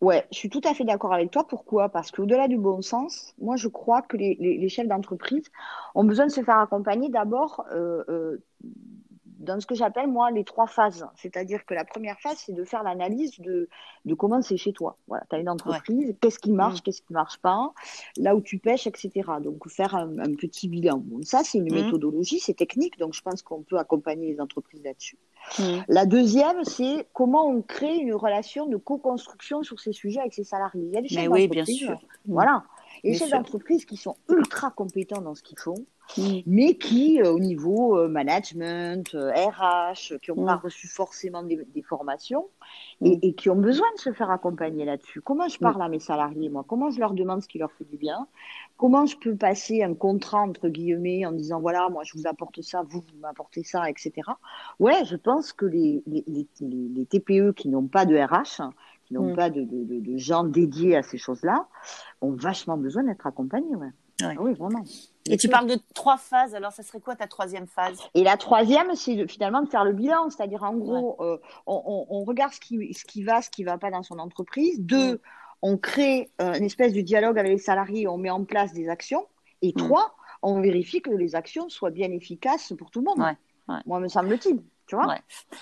Ouais, 0.00 0.26
je 0.32 0.38
suis 0.38 0.50
tout 0.50 0.60
à 0.64 0.74
fait 0.74 0.84
d'accord 0.84 1.14
avec 1.14 1.30
toi. 1.30 1.46
Pourquoi? 1.46 1.88
Parce 1.88 2.10
qu'au-delà 2.10 2.48
du 2.48 2.58
bon 2.58 2.82
sens, 2.82 3.32
moi 3.38 3.54
je 3.54 3.68
crois 3.68 4.02
que 4.02 4.16
les, 4.16 4.34
les, 4.34 4.68
chefs 4.68 4.88
d'entreprise 4.88 5.44
ont 5.94 6.02
besoin 6.02 6.26
de 6.26 6.32
se 6.32 6.42
faire 6.42 6.58
accompagner 6.58 7.08
d'abord 7.08 7.64
euh, 7.70 8.02
euh, 8.08 8.42
dans 9.46 9.58
ce 9.60 9.66
que 9.66 9.74
j'appelle 9.74 10.08
moi 10.08 10.30
les 10.30 10.44
trois 10.44 10.66
phases. 10.66 11.06
C'est-à-dire 11.16 11.64
que 11.64 11.72
la 11.72 11.84
première 11.84 12.20
phase, 12.20 12.36
c'est 12.44 12.52
de 12.52 12.64
faire 12.64 12.82
l'analyse 12.82 13.40
de, 13.40 13.68
de 14.04 14.14
comment 14.14 14.42
c'est 14.42 14.56
chez 14.56 14.72
toi. 14.72 14.98
Voilà, 15.06 15.24
tu 15.30 15.36
as 15.36 15.38
une 15.38 15.48
entreprise, 15.48 16.14
qu'est-ce 16.20 16.38
qui 16.38 16.52
marche, 16.52 16.80
mm. 16.80 16.82
qu'est-ce 16.82 17.02
qui 17.02 17.12
marche 17.12 17.38
pas, 17.38 17.72
là 18.18 18.36
où 18.36 18.42
tu 18.42 18.58
pêches, 18.58 18.86
etc. 18.86 19.10
Donc 19.40 19.68
faire 19.68 19.94
un, 19.94 20.34
petit 20.38 20.68
bilan. 20.68 20.98
Bon, 20.98 21.22
ça, 21.22 21.42
c'est 21.44 21.58
une 21.58 21.72
mm. 21.72 21.84
méthodologie, 21.84 22.40
c'est 22.40 22.54
technique, 22.54 22.98
donc 22.98 23.14
je 23.14 23.22
pense 23.22 23.42
qu'on 23.42 23.62
peut 23.62 23.78
accompagner 23.78 24.32
les 24.32 24.40
entreprises 24.40 24.82
là-dessus. 24.82 25.16
Mm. 25.58 25.62
La 25.88 26.06
deuxième, 26.06 26.64
c'est 26.64 27.06
comment 27.12 27.48
on 27.48 27.62
crée 27.62 27.96
une 27.96 28.14
relation 28.14 28.66
de 28.66 28.76
co-construction 28.76 29.62
sur 29.62 29.80
ces 29.80 29.92
sujets 29.92 30.20
avec 30.20 30.34
ses 30.34 30.44
salariés. 30.44 30.84
Il 30.86 30.94
y 30.94 30.96
a 30.96 31.02
des 31.02 31.08
chefs 31.08 31.28
oui, 31.28 31.48
bien 31.48 31.64
sûr. 31.64 31.98
Voilà. 32.26 32.64
Et 33.04 33.14
chefs 33.14 33.30
d'entreprise 33.30 33.84
qui 33.84 33.96
sont 33.96 34.16
ultra 34.28 34.70
compétents 34.70 35.20
dans 35.20 35.34
ce 35.34 35.42
qu'ils 35.42 35.58
font, 35.58 35.76
mais 36.46 36.76
qui, 36.76 37.20
euh, 37.20 37.30
au 37.30 37.38
niveau 37.38 37.98
euh, 37.98 38.08
management, 38.08 39.12
RH, 39.12 40.12
euh, 40.12 40.18
qui 40.18 40.30
n'ont 40.30 40.44
pas 40.44 40.56
reçu 40.56 40.88
forcément 40.88 41.42
des, 41.42 41.66
formations 41.82 42.48
et, 43.02 43.34
qui 43.34 43.50
ont 43.50 43.56
besoin 43.56 43.86
de 43.96 44.00
se 44.00 44.12
faire 44.12 44.30
accompagner 44.30 44.84
là-dessus. 44.84 45.20
Comment 45.20 45.48
je 45.48 45.58
parle 45.58 45.82
à 45.82 45.88
mes 45.88 46.00
salariés, 46.00 46.48
moi? 46.48 46.64
Comment 46.66 46.90
je 46.90 46.98
leur 46.98 47.12
demande 47.12 47.42
ce 47.42 47.48
qui 47.48 47.58
leur 47.58 47.70
fait 47.72 47.84
du 47.84 47.96
bien? 47.96 48.26
Comment 48.76 49.06
je 49.06 49.16
peux 49.16 49.34
passer 49.34 49.82
un 49.82 49.94
contrat, 49.94 50.40
entre 50.40 50.68
guillemets, 50.68 51.24
en 51.24 51.32
disant, 51.32 51.60
voilà, 51.60 51.88
moi, 51.88 52.02
je 52.04 52.12
vous 52.16 52.26
apporte 52.26 52.60
ça, 52.62 52.82
vous, 52.88 53.00
vous 53.00 53.18
m'apportez 53.20 53.62
ça, 53.62 53.88
etc. 53.88 54.12
Ouais, 54.78 55.04
je 55.04 55.16
pense 55.16 55.52
que 55.52 55.64
les, 55.64 56.02
les, 56.06 56.24
les, 56.60 57.06
TPE 57.06 57.52
qui 57.52 57.68
n'ont 57.68 57.86
pas 57.86 58.04
de 58.04 58.16
RH, 58.16 58.70
qui 59.04 59.14
n'ont 59.14 59.34
pas 59.34 59.50
de, 59.50 59.62
de, 59.62 60.00
de, 60.00 60.16
gens 60.18 60.44
dédiés 60.44 60.96
à 60.96 61.02
ces 61.02 61.16
choses-là, 61.16 61.68
ont 62.20 62.32
vachement 62.32 62.76
besoin 62.76 63.04
d'être 63.04 63.26
accompagnés. 63.26 63.76
Ouais. 63.76 63.92
Ah 64.22 64.32
oui, 64.38 64.54
vraiment. 64.54 64.82
Et 65.28 65.36
tu 65.36 65.48
parles 65.48 65.66
de 65.66 65.78
trois 65.94 66.16
phases, 66.16 66.54
alors 66.54 66.72
ça 66.72 66.82
serait 66.82 67.00
quoi 67.00 67.16
ta 67.16 67.26
troisième 67.26 67.66
phase? 67.66 67.98
Et 68.14 68.24
la 68.24 68.36
troisième, 68.36 68.94
c'est 68.94 69.26
finalement 69.28 69.60
de 69.60 69.68
faire 69.68 69.84
le 69.84 69.92
bilan, 69.92 70.30
c'est-à-dire 70.30 70.62
en 70.62 70.74
gros, 70.74 71.16
euh, 71.20 71.38
on, 71.66 72.24
regarde 72.24 72.52
ce 72.52 72.60
qui, 72.60 72.94
ce 72.94 73.04
qui 73.04 73.24
va, 73.24 73.42
ce 73.42 73.50
qui 73.50 73.62
ne 73.62 73.66
va 73.66 73.78
pas 73.78 73.90
dans 73.90 74.02
son 74.02 74.18
entreprise. 74.18 74.80
Deux, 74.80 75.14
mm. 75.14 75.18
On 75.62 75.76
crée 75.78 76.30
euh, 76.40 76.54
une 76.54 76.64
espèce 76.64 76.92
de 76.92 77.00
dialogue 77.00 77.38
avec 77.38 77.52
les 77.52 77.58
salariés, 77.58 78.06
on 78.08 78.18
met 78.18 78.30
en 78.30 78.44
place 78.44 78.72
des 78.72 78.88
actions. 78.88 79.26
Et 79.62 79.70
mm. 79.70 79.78
trois, 79.78 80.16
on 80.42 80.60
vérifie 80.60 81.00
que 81.00 81.10
les 81.10 81.34
actions 81.34 81.68
soient 81.68 81.90
bien 81.90 82.10
efficaces 82.10 82.72
pour 82.78 82.90
tout 82.90 83.00
le 83.00 83.06
monde. 83.06 83.36
Moi, 83.86 84.00
me 84.00 84.08
semble-t-il. 84.08 84.62
Tu 84.86 84.94
vois 84.94 85.16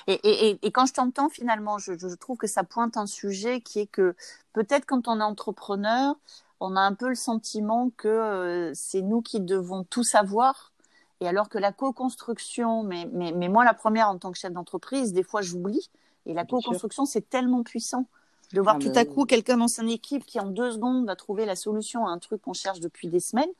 et, 0.07 0.21
et, 0.23 0.59
et, 0.61 0.71
quand 0.71 0.85
je 0.85 0.93
t'entends, 0.93 1.31
finalement, 1.31 1.79
je, 1.79 1.97
je, 1.97 2.15
trouve 2.15 2.37
que 2.37 2.47
ça 2.47 2.63
pointe 2.63 2.99
un 2.99 3.07
sujet 3.07 3.63
qui 3.63 3.79
est 3.81 3.87
que 3.87 4.15
peut-être 4.53 4.85
quand 4.85 5.09
on 5.09 5.19
est 5.19 5.23
entrepreneur, 5.23 6.15
on 6.61 6.77
a 6.77 6.81
un 6.81 6.93
peu 6.93 7.09
le 7.09 7.15
sentiment 7.15 7.91
que 7.97 8.09
euh, 8.09 8.73
c'est 8.75 9.01
nous 9.01 9.23
qui 9.23 9.41
devons 9.41 9.85
tout 9.85 10.05
savoir. 10.05 10.73
Et 11.21 11.29
alors 11.29 11.49
que 11.49 11.57
la 11.57 11.73
co-construction, 11.73 12.83
mais, 12.83 13.09
mais, 13.13 13.33
mais, 13.33 13.49
moi 13.49 13.65
la 13.65 13.73
première 13.73 14.11
en 14.11 14.19
tant 14.19 14.31
que 14.31 14.37
chef 14.37 14.53
d'entreprise, 14.53 15.15
des 15.15 15.23
fois 15.23 15.41
j'oublie. 15.41 15.91
Et 16.27 16.35
la 16.35 16.45
co-construction, 16.45 17.07
c'est 17.07 17.29
tellement 17.31 17.63
puissant 17.63 18.07
de 18.53 18.61
voir 18.61 18.77
ah, 18.77 18.83
tout 18.83 18.93
à 18.95 19.05
coup 19.05 19.25
quelqu'un 19.25 19.57
dans 19.57 19.69
son 19.69 19.87
équipe 19.89 20.25
qui 20.25 20.39
en 20.39 20.47
deux 20.47 20.73
secondes 20.73 21.07
va 21.07 21.17
trouver 21.17 21.47
la 21.47 21.57
solution 21.57 22.07
à 22.07 22.11
un 22.11 22.19
truc 22.19 22.43
qu'on 22.43 22.53
cherche 22.53 22.81
depuis 22.81 23.09
des 23.09 23.21
semaines 23.21 23.51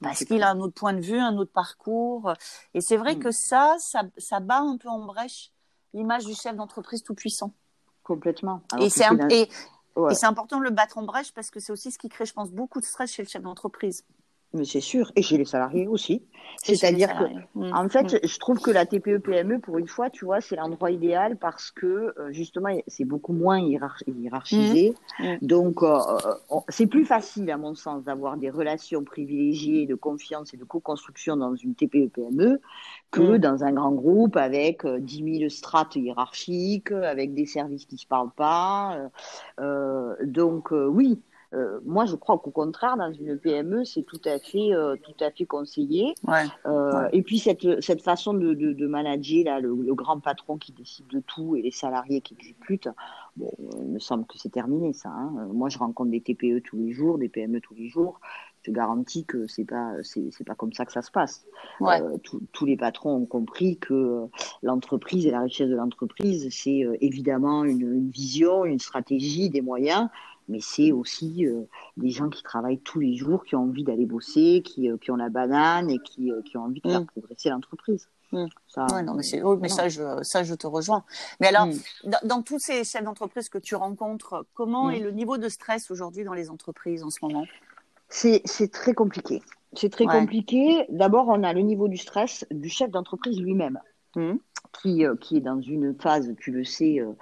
parce 0.00 0.24
qu'il 0.24 0.42
a 0.42 0.50
un 0.50 0.60
autre 0.60 0.74
point 0.74 0.92
de 0.92 1.00
vue, 1.00 1.18
un 1.18 1.36
autre 1.38 1.52
parcours. 1.52 2.32
Et 2.74 2.80
c'est 2.80 2.96
vrai 2.96 3.16
mm. 3.16 3.18
que 3.18 3.30
ça, 3.30 3.76
ça, 3.78 4.02
ça, 4.18 4.40
bat 4.40 4.58
un 4.58 4.76
peu 4.76 4.88
en 4.88 5.04
brèche 5.04 5.52
l'image 5.94 6.26
du 6.26 6.34
chef 6.34 6.54
d'entreprise 6.54 7.02
tout 7.02 7.14
puissant. 7.14 7.52
Complètement. 8.02 8.60
et 8.78 8.90
c'est 8.90 9.06
et, 9.30 9.48
et 10.10 10.14
c'est 10.14 10.26
important 10.26 10.58
de 10.58 10.64
le 10.64 10.70
battre 10.70 10.98
en 10.98 11.02
brèche 11.02 11.32
parce 11.32 11.50
que 11.50 11.58
c'est 11.58 11.72
aussi 11.72 11.90
ce 11.90 11.98
qui 11.98 12.08
crée, 12.08 12.26
je 12.26 12.32
pense, 12.32 12.50
beaucoup 12.50 12.80
de 12.80 12.84
stress 12.84 13.10
chez 13.10 13.22
le 13.22 13.28
chef 13.28 13.42
d'entreprise. 13.42 14.04
Mais 14.54 14.64
c'est 14.64 14.80
sûr, 14.80 15.12
et 15.16 15.22
chez 15.22 15.38
les 15.38 15.44
salariés 15.44 15.86
aussi. 15.86 16.22
C'est-à-dire 16.62 17.08
que, 17.08 17.24
mmh. 17.58 17.72
en 17.74 17.88
fait, 17.88 18.14
mmh. 18.14 18.26
je 18.26 18.38
trouve 18.38 18.60
que 18.60 18.70
la 18.70 18.86
TPE-PME, 18.86 19.60
pour 19.60 19.78
une 19.78 19.88
fois, 19.88 20.10
tu 20.10 20.24
vois, 20.24 20.40
c'est 20.40 20.56
l'endroit 20.56 20.90
idéal 20.90 21.36
parce 21.36 21.70
que, 21.70 22.14
euh, 22.18 22.32
justement, 22.32 22.70
c'est 22.86 23.04
beaucoup 23.04 23.32
moins 23.32 23.58
hiérarchisé. 23.58 24.94
Mmh. 25.18 25.24
Donc, 25.42 25.82
euh, 25.82 25.98
c'est 26.68 26.86
plus 26.86 27.04
facile, 27.04 27.50
à 27.50 27.56
mon 27.56 27.74
sens, 27.74 28.04
d'avoir 28.04 28.36
des 28.36 28.50
relations 28.50 29.04
privilégiées 29.04 29.86
de 29.86 29.94
confiance 29.94 30.54
et 30.54 30.56
de 30.56 30.64
co-construction 30.64 31.36
dans 31.36 31.54
une 31.54 31.74
TPE-PME 31.74 32.60
que 33.10 33.36
dans 33.36 33.64
un 33.64 33.72
grand 33.72 33.92
groupe 33.92 34.36
avec 34.36 34.86
10 34.86 35.22
euh, 35.22 35.38
000 35.38 35.50
strates 35.50 35.96
hiérarchiques, 35.96 36.92
avec 36.92 37.34
des 37.34 37.46
services 37.46 37.86
qui 37.86 37.94
ne 37.96 38.00
se 38.00 38.06
parlent 38.06 38.34
pas. 38.34 38.98
donc, 40.24 40.70
oui. 40.70 41.20
Euh, 41.54 41.80
moi, 41.84 42.06
je 42.06 42.16
crois 42.16 42.38
qu'au 42.38 42.50
contraire, 42.50 42.96
dans 42.96 43.12
une 43.12 43.38
PME, 43.38 43.84
c'est 43.84 44.02
tout 44.02 44.20
à 44.24 44.38
fait, 44.38 44.74
euh, 44.74 44.96
tout 44.96 45.24
à 45.24 45.30
fait 45.30 45.46
conseillé. 45.46 46.14
Euh, 46.66 47.08
et 47.12 47.22
puis 47.22 47.38
cette, 47.38 47.80
cette 47.80 48.02
façon 48.02 48.34
de, 48.34 48.54
de, 48.54 48.86
manager 48.86 49.44
là, 49.44 49.60
le, 49.60 49.94
grand 49.94 50.20
patron 50.20 50.58
qui 50.58 50.72
décide 50.72 51.06
de 51.08 51.20
tout 51.20 51.56
et 51.56 51.62
les 51.62 51.70
salariés 51.70 52.20
qui 52.20 52.34
exécutent, 52.34 52.88
bon, 53.36 53.52
il 53.80 53.88
me 53.88 53.98
semble 53.98 54.26
que 54.26 54.38
c'est 54.38 54.50
terminé 54.50 54.92
ça. 54.92 55.10
Hein. 55.10 55.48
Moi, 55.52 55.68
je 55.68 55.78
rencontre 55.78 56.10
des 56.10 56.20
TPE 56.20 56.60
tous 56.62 56.76
les 56.76 56.92
jours, 56.92 57.18
des 57.18 57.28
PME 57.28 57.60
tous 57.60 57.74
les 57.74 57.88
jours. 57.88 58.20
Je 58.66 58.72
garantis 58.72 59.24
que 59.24 59.46
c'est 59.46 59.64
pas, 59.64 59.92
c'est, 60.02 60.44
pas 60.44 60.54
comme 60.54 60.72
ça 60.72 60.84
que 60.84 60.92
ça 60.92 61.02
se 61.02 61.10
passe. 61.10 61.46
tous 62.52 62.66
les 62.66 62.76
patrons 62.76 63.14
ont 63.14 63.26
compris 63.26 63.78
que 63.78 64.26
l'entreprise 64.62 65.26
et 65.26 65.30
la 65.30 65.40
richesse 65.40 65.68
de 65.68 65.76
l'entreprise, 65.76 66.48
c'est 66.50 66.84
évidemment 67.00 67.64
une, 67.64 67.80
une 67.80 68.10
vision, 68.10 68.64
une 68.64 68.80
stratégie, 68.80 69.50
des 69.50 69.60
moyens 69.60 70.08
mais 70.48 70.60
c'est 70.60 70.92
aussi 70.92 71.46
euh, 71.46 71.62
des 71.96 72.10
gens 72.10 72.28
qui 72.28 72.42
travaillent 72.42 72.78
tous 72.78 73.00
les 73.00 73.14
jours, 73.16 73.44
qui 73.44 73.56
ont 73.56 73.62
envie 73.62 73.84
d'aller 73.84 74.06
bosser, 74.06 74.62
qui, 74.64 74.90
euh, 74.90 74.96
qui, 74.96 75.10
ont 75.10 75.16
la 75.16 75.28
banane 75.28 75.90
et 75.90 75.98
qui, 75.98 76.30
euh, 76.30 76.42
qui 76.42 76.56
ont 76.56 76.64
envie 76.64 76.80
de 76.80 76.90
faire 76.90 77.00
mm. 77.00 77.06
progresser 77.06 77.50
l'entreprise. 77.50 78.08
Mm. 78.32 78.46
Ça, 78.68 78.86
non, 79.02 79.14
mais, 79.14 79.24
mais 79.60 79.68
ça, 79.68 79.88
je, 79.88 80.22
ça, 80.22 80.44
je 80.44 80.54
te 80.54 80.66
rejoins. 80.66 81.04
Mais 81.40 81.48
alors, 81.48 81.66
mm. 81.66 82.10
dans, 82.24 82.42
tous 82.42 82.58
ces 82.58 82.84
chefs 82.84 83.04
d'entreprise 83.04 83.48
que 83.48 83.58
tu 83.58 83.74
rencontres, 83.74 84.46
comment 84.54 84.90
est 84.90 85.00
le 85.00 85.10
niveau 85.10 85.38
de 85.38 85.48
stress 85.48 85.90
aujourd'hui 85.90 86.24
dans 86.24 86.34
les 86.34 86.50
entreprises 86.50 87.02
en 87.02 87.10
ce 87.10 87.18
moment? 87.22 87.44
C'est 88.08 88.70
très 88.72 88.94
compliqué. 88.94 89.42
C'est 89.72 89.90
très 89.90 90.06
compliqué. 90.06 90.86
D'abord, 90.88 91.28
on 91.28 91.42
a 91.42 91.52
le 91.52 91.60
niveau 91.60 91.88
du 91.88 91.96
stress 91.96 92.46
du 92.50 92.68
chef 92.68 92.90
d'entreprise 92.90 93.40
lui-même. 93.40 93.78
Mmh. 94.16 94.36
Qui, 94.82 95.06
euh, 95.06 95.14
qui, 95.16 95.36
est 95.36 95.40
dans 95.40 95.60
une 95.60 95.94
phase, 95.94 96.34
tu 96.38 96.50
le 96.50 96.64
sais, 96.64 97.00
euh, 97.00 97.12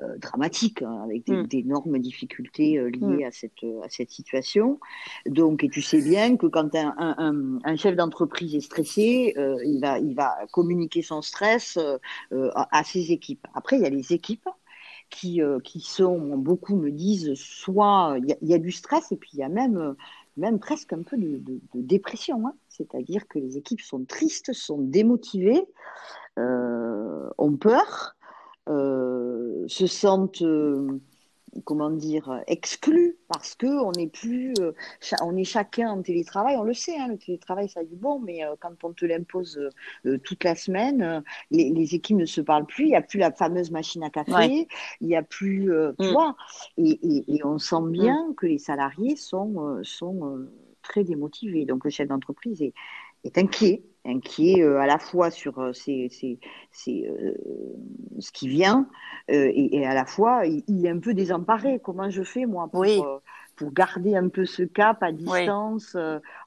euh, 0.00 0.16
dramatique, 0.18 0.82
hein, 0.82 1.02
avec 1.04 1.28
mmh. 1.28 1.46
d'énormes 1.46 1.98
difficultés 1.98 2.80
liées 2.90 3.24
mmh. 3.24 3.24
à, 3.24 3.30
cette, 3.30 3.64
à 3.82 3.88
cette 3.88 4.10
situation. 4.10 4.80
Donc, 5.26 5.62
et 5.64 5.68
tu 5.68 5.82
sais 5.82 6.00
bien 6.00 6.36
que 6.36 6.46
quand 6.46 6.74
un, 6.74 6.94
un, 6.96 7.58
un 7.64 7.76
chef 7.76 7.96
d'entreprise 7.96 8.54
est 8.54 8.60
stressé, 8.60 9.34
il, 9.36 9.80
va, 9.80 9.98
il 9.98 10.14
va 10.14 10.34
communiquer 10.52 11.02
son 11.02 11.22
stress 11.22 11.76
à, 11.76 12.78
à, 12.78 12.84
ses 12.84 13.12
équipes. 13.12 13.46
Après, 13.54 13.76
il 13.76 13.82
y 13.82 13.86
a 13.86 13.90
les 13.90 14.12
équipes 14.12 14.48
qui, 15.10 15.40
qui 15.62 15.80
sont, 15.80 16.36
beaucoup 16.36 16.76
me 16.76 16.90
disent, 16.90 17.34
soit 17.34 18.16
il 18.18 18.36
y, 18.42 18.50
y, 18.50 18.54
a 18.54 18.58
du 18.58 18.72
stress 18.72 19.12
et 19.12 19.16
puis 19.16 19.30
il 19.34 19.38
y 19.40 19.44
a 19.44 19.48
même 19.48 19.94
même 20.36 20.58
presque 20.58 20.92
un 20.92 21.02
peu 21.02 21.16
de, 21.16 21.40
dépression. 21.74 22.46
Hein. 22.46 22.54
C'est-à-dire 22.68 23.26
que 23.28 23.38
les 23.38 23.56
équipes 23.56 23.80
sont 23.80 24.04
tristes, 24.04 24.52
sont 24.52 24.78
démotivées, 24.78 25.64
euh, 26.38 27.28
ont 27.38 27.56
peur, 27.56 28.16
euh, 28.68 29.64
se 29.68 29.86
sentent 29.86 30.42
euh, 30.42 31.00
comment 31.64 31.90
dire, 31.90 32.42
exclus 32.46 33.16
parce 33.28 33.54
que 33.54 33.66
on 33.66 33.92
n'est 33.92 34.08
plus, 34.08 34.54
on 35.22 35.36
est 35.36 35.44
chacun 35.44 35.90
en 35.90 36.02
télétravail. 36.02 36.56
On 36.56 36.64
le 36.64 36.74
sait, 36.74 36.96
hein, 36.96 37.08
le 37.08 37.16
télétravail 37.16 37.68
ça 37.68 37.80
a 37.80 37.84
du 37.84 37.96
bon, 37.96 38.18
mais 38.18 38.40
quand 38.60 38.72
on 38.82 38.92
te 38.92 39.04
l'impose 39.04 39.60
toute 40.24 40.44
la 40.44 40.54
semaine, 40.54 41.22
les, 41.50 41.94
équipes 41.94 42.16
ne 42.16 42.26
se 42.26 42.40
parlent 42.40 42.66
plus. 42.66 42.84
Il 42.84 42.90
n'y 42.90 42.96
a 42.96 43.02
plus 43.02 43.18
la 43.18 43.32
fameuse 43.32 43.70
machine 43.70 44.02
à 44.02 44.10
café. 44.10 44.66
Il 45.00 45.06
n'y 45.06 45.16
a 45.16 45.22
plus, 45.22 45.70
tu 45.98 46.06
mm. 46.06 46.12
vois. 46.12 46.36
Et, 46.78 47.40
on 47.44 47.58
sent 47.58 47.90
bien 47.90 48.30
mm. 48.30 48.34
que 48.34 48.46
les 48.46 48.58
salariés 48.58 49.16
sont 49.16 49.80
sont 49.82 50.46
très 50.82 51.02
démotivés. 51.04 51.64
Donc 51.64 51.84
le 51.84 51.90
chef 51.90 52.08
d'entreprise 52.08 52.62
est, 52.62 52.74
est 53.24 53.38
inquiet, 53.38 53.82
inquiet 54.04 54.62
euh, 54.62 54.78
à 54.78 54.86
la 54.86 54.98
fois 54.98 55.30
sur 55.30 55.58
euh, 55.58 55.70
euh, 55.70 55.72
ce 58.18 58.32
qui 58.32 58.48
vient 58.48 58.86
et, 59.28 59.86
à 59.86 59.94
la 59.94 60.04
fois 60.04 60.46
il, 60.46 60.86
est 60.86 60.90
un 60.90 60.98
peu 60.98 61.14
désemparé. 61.14 61.80
Comment 61.82 62.10
je 62.10 62.22
fais 62.22 62.46
moi 62.46 62.68
pour, 62.68 63.22
pour 63.56 63.72
garder 63.72 64.16
un 64.16 64.28
peu 64.28 64.44
ce 64.44 64.62
cap 64.62 65.02
à 65.02 65.12
distance 65.12 65.96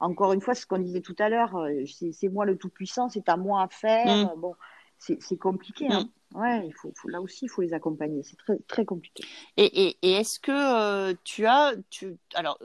Encore 0.00 0.32
une 0.32 0.40
fois, 0.40 0.54
ce 0.54 0.66
qu'on 0.66 0.78
disait 0.78 1.00
tout 1.00 1.16
à 1.18 1.28
l'heure, 1.28 1.66
c'est 1.86 2.28
moi 2.28 2.44
le 2.44 2.56
tout 2.56 2.68
puissant, 2.68 3.08
c'est 3.08 3.28
à 3.28 3.36
moi 3.36 3.62
à 3.62 3.68
faire. 3.68 4.06
Mm. 4.06 4.40
Bon, 4.40 4.54
c'est 4.98 5.38
compliqué. 5.38 5.88
Hein. 5.90 6.04
Mm. 6.04 6.38
Ouais, 6.38 6.66
il 6.66 6.74
faut, 6.74 6.92
là 7.08 7.20
aussi, 7.20 7.46
il 7.46 7.48
faut 7.48 7.62
les 7.62 7.72
accompagner. 7.72 8.22
C'est 8.22 8.36
très, 8.36 8.58
très 8.68 8.84
compliqué. 8.84 9.24
Et, 9.56 9.88
et, 9.88 9.96
et 10.02 10.12
est-ce 10.12 10.38
que 10.38 11.12
tu 11.24 11.46
as, 11.46 11.72
tu, 11.90 12.16
alors, 12.34 12.58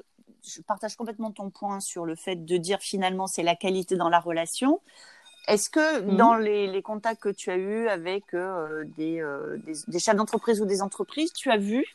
je 0.46 0.62
partage 0.62 0.96
complètement 0.96 1.32
ton 1.32 1.50
point 1.50 1.80
sur 1.80 2.06
le 2.06 2.16
fait 2.16 2.36
de 2.36 2.58
dire 2.58 2.80
finalement 2.80 3.28
c'est 3.28 3.44
la 3.44 3.56
qualité 3.56 3.96
dans 3.96 4.10
la 4.10 4.20
relation. 4.20 4.82
Est-ce 5.48 5.70
que 5.70 6.02
mhm. 6.02 6.18
dans 6.18 6.36
les, 6.36 6.82
contacts 6.82 7.22
que 7.22 7.30
tu 7.30 7.52
as 7.52 7.58
eus 7.58 7.88
avec 7.88 8.34
euh, 8.34 8.86
euh, 9.00 9.58
des, 9.66 9.74
des, 9.88 10.00
chefs 10.00 10.16
d'entreprise 10.16 10.62
ou 10.62 10.66
des 10.66 10.82
entreprises, 10.82 11.34
tu 11.34 11.52
as 11.52 11.58
vu 11.58 11.86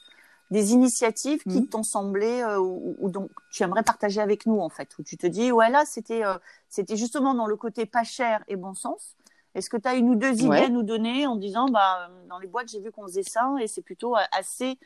des 0.50 0.72
initiatives 0.72 1.42
qui 1.42 1.60
mhm. 1.60 1.68
t'ont 1.68 1.82
semblé 1.82 2.42
euh, 2.42 2.58
ou, 2.58 3.10
donc 3.10 3.30
tu 3.50 3.62
aimerais 3.62 3.82
partager 3.82 4.20
avec 4.20 4.46
nous 4.46 4.60
en 4.60 4.68
fait, 4.68 4.88
où 4.98 5.02
tu 5.02 5.16
te 5.16 5.26
dis 5.26 5.52
ouais 5.52 5.70
là 5.70 5.84
c'était 5.84 6.22
c'était 6.68 6.96
justement 6.96 7.34
dans 7.34 7.46
le 7.46 7.56
côté 7.56 7.86
pas 7.86 8.04
cher 8.04 8.42
et 8.48 8.56
bon 8.56 8.74
sens. 8.74 9.16
Est-ce 9.54 9.70
que 9.70 9.76
tu 9.76 9.88
as 9.88 9.94
une 9.94 10.10
ou 10.10 10.14
deux 10.14 10.42
idées 10.42 10.56
à 10.56 10.68
nous 10.68 10.82
donner 10.82 11.26
en 11.26 11.36
disant 11.36 11.68
bah 11.68 12.10
dans 12.28 12.38
les 12.38 12.48
boîtes 12.48 12.68
j'ai 12.70 12.80
vu 12.80 12.90
qu'on 12.90 13.06
faisait 13.06 13.22
ça 13.22 13.54
et 13.60 13.66
c'est 13.66 13.82
plutôt 13.82 14.14
assez 14.32 14.78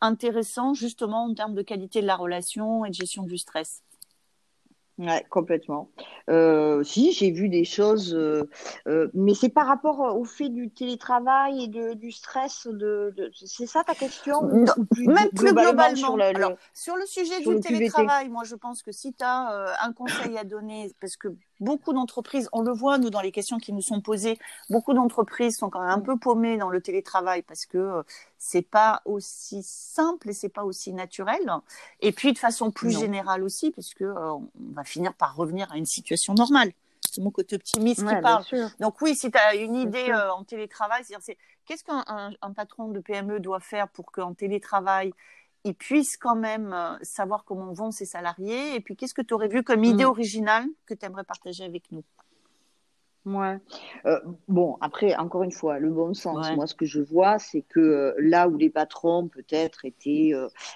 intéressant 0.00 0.74
justement 0.74 1.24
en 1.24 1.34
termes 1.34 1.54
de 1.54 1.62
qualité 1.62 2.00
de 2.00 2.06
la 2.06 2.16
relation 2.16 2.84
et 2.84 2.90
de 2.90 2.94
gestion 2.94 3.22
du 3.24 3.38
stress. 3.38 3.82
Ouais, 4.98 5.24
complètement. 5.30 5.90
Euh, 6.28 6.82
si, 6.82 7.12
j'ai 7.12 7.30
vu 7.30 7.48
des 7.48 7.64
choses, 7.64 8.14
euh, 8.14 8.50
euh, 8.88 9.08
mais 9.14 9.32
c'est 9.32 9.48
par 9.48 9.68
rapport 9.68 10.00
au 10.00 10.24
fait 10.24 10.48
du 10.48 10.70
télétravail 10.70 11.62
et 11.62 11.68
de, 11.68 11.94
du 11.94 12.10
stress. 12.10 12.66
De, 12.66 13.14
c'est 13.32 13.66
ça 13.66 13.84
ta 13.84 13.94
question 13.94 14.42
Même 14.42 15.28
plus 15.36 15.54
globalement. 15.54 15.94
sur, 15.94 16.16
le, 16.16 16.24
Alors, 16.24 16.54
sur 16.74 16.96
le 16.96 17.06
sujet 17.06 17.40
du 17.40 17.60
télétravail, 17.60 18.28
moi 18.28 18.42
je 18.42 18.56
pense 18.56 18.82
que 18.82 18.90
si 18.90 19.14
tu 19.14 19.24
as 19.24 19.76
un 19.80 19.92
conseil 19.92 20.36
à 20.36 20.42
donner, 20.42 20.90
parce 21.00 21.16
que 21.16 21.28
beaucoup 21.60 21.92
d'entreprises, 21.92 22.48
on 22.52 22.62
le 22.62 22.72
voit 22.72 22.98
nous 22.98 23.10
dans 23.10 23.20
les 23.20 23.32
questions 23.32 23.58
qui 23.58 23.72
nous 23.72 23.82
sont 23.82 24.00
posées, 24.00 24.38
beaucoup 24.70 24.94
d'entreprises 24.94 25.56
sont 25.56 25.70
quand 25.70 25.80
même 25.80 25.90
un 25.90 26.00
peu 26.00 26.16
paumées 26.16 26.56
dans 26.56 26.70
le 26.70 26.80
télétravail 26.80 27.42
parce 27.42 27.66
que 27.66 27.78
euh, 27.78 28.02
c'est 28.38 28.62
pas 28.62 29.02
aussi 29.04 29.62
simple 29.62 30.30
et 30.30 30.32
c'est 30.32 30.48
pas 30.48 30.64
aussi 30.64 30.92
naturel. 30.92 31.40
Et 32.00 32.12
puis 32.12 32.32
de 32.32 32.38
façon 32.38 32.70
plus 32.70 32.96
générale 32.98 33.42
aussi, 33.42 33.70
puisque 33.70 34.02
euh, 34.02 34.14
on 34.14 34.48
va 34.74 34.84
finir 34.84 35.14
par 35.14 35.36
revenir 35.36 35.70
à 35.72 35.76
une 35.76 35.86
situation 35.86 36.34
normale. 36.34 36.72
C'est 37.10 37.22
mon 37.22 37.30
côté 37.30 37.56
optimiste 37.56 38.06
qui 38.06 38.20
parle. 38.20 38.44
Donc 38.80 39.00
oui, 39.00 39.14
si 39.14 39.30
tu 39.30 39.38
as 39.38 39.54
une 39.54 39.76
idée 39.76 40.10
euh, 40.10 40.32
en 40.32 40.44
télétravail, 40.44 41.02
c'est 41.20 41.38
qu'est-ce 41.64 41.84
qu'un 41.84 42.52
patron 42.54 42.88
de 42.88 43.00
PME 43.00 43.40
doit 43.40 43.60
faire 43.60 43.88
pour 43.88 44.12
qu'en 44.12 44.34
télétravail 44.34 45.12
ils 45.64 45.74
puissent 45.74 46.16
quand 46.16 46.36
même 46.36 46.72
euh, 46.72 46.96
savoir 47.02 47.44
comment 47.44 47.72
vont 47.72 47.90
ses 47.90 48.06
salariés. 48.06 48.74
Et 48.74 48.80
puis, 48.80 48.96
qu'est-ce 48.96 49.14
que 49.14 49.22
tu 49.22 49.34
aurais 49.34 49.48
vu 49.48 49.62
comme 49.62 49.84
idée 49.84 50.04
mm. 50.04 50.08
originale 50.08 50.66
que 50.86 50.94
tu 50.94 51.04
aimerais 51.06 51.24
partager 51.24 51.64
avec 51.64 51.90
nous? 51.90 52.04
Ouais. 53.24 53.58
Euh, 54.06 54.18
bon, 54.46 54.78
après, 54.80 55.14
encore 55.16 55.42
une 55.42 55.52
fois, 55.52 55.78
le 55.78 55.90
bon 55.90 56.14
sens. 56.14 56.50
Moi, 56.54 56.66
ce 56.66 56.74
que 56.74 56.86
je 56.86 57.00
vois, 57.00 57.38
c'est 57.38 57.62
que 57.62 57.80
euh, 57.80 58.14
là 58.18 58.48
où 58.48 58.56
les 58.56 58.70
patrons, 58.70 59.28
peut-être, 59.28 59.84
étaient, 59.84 60.32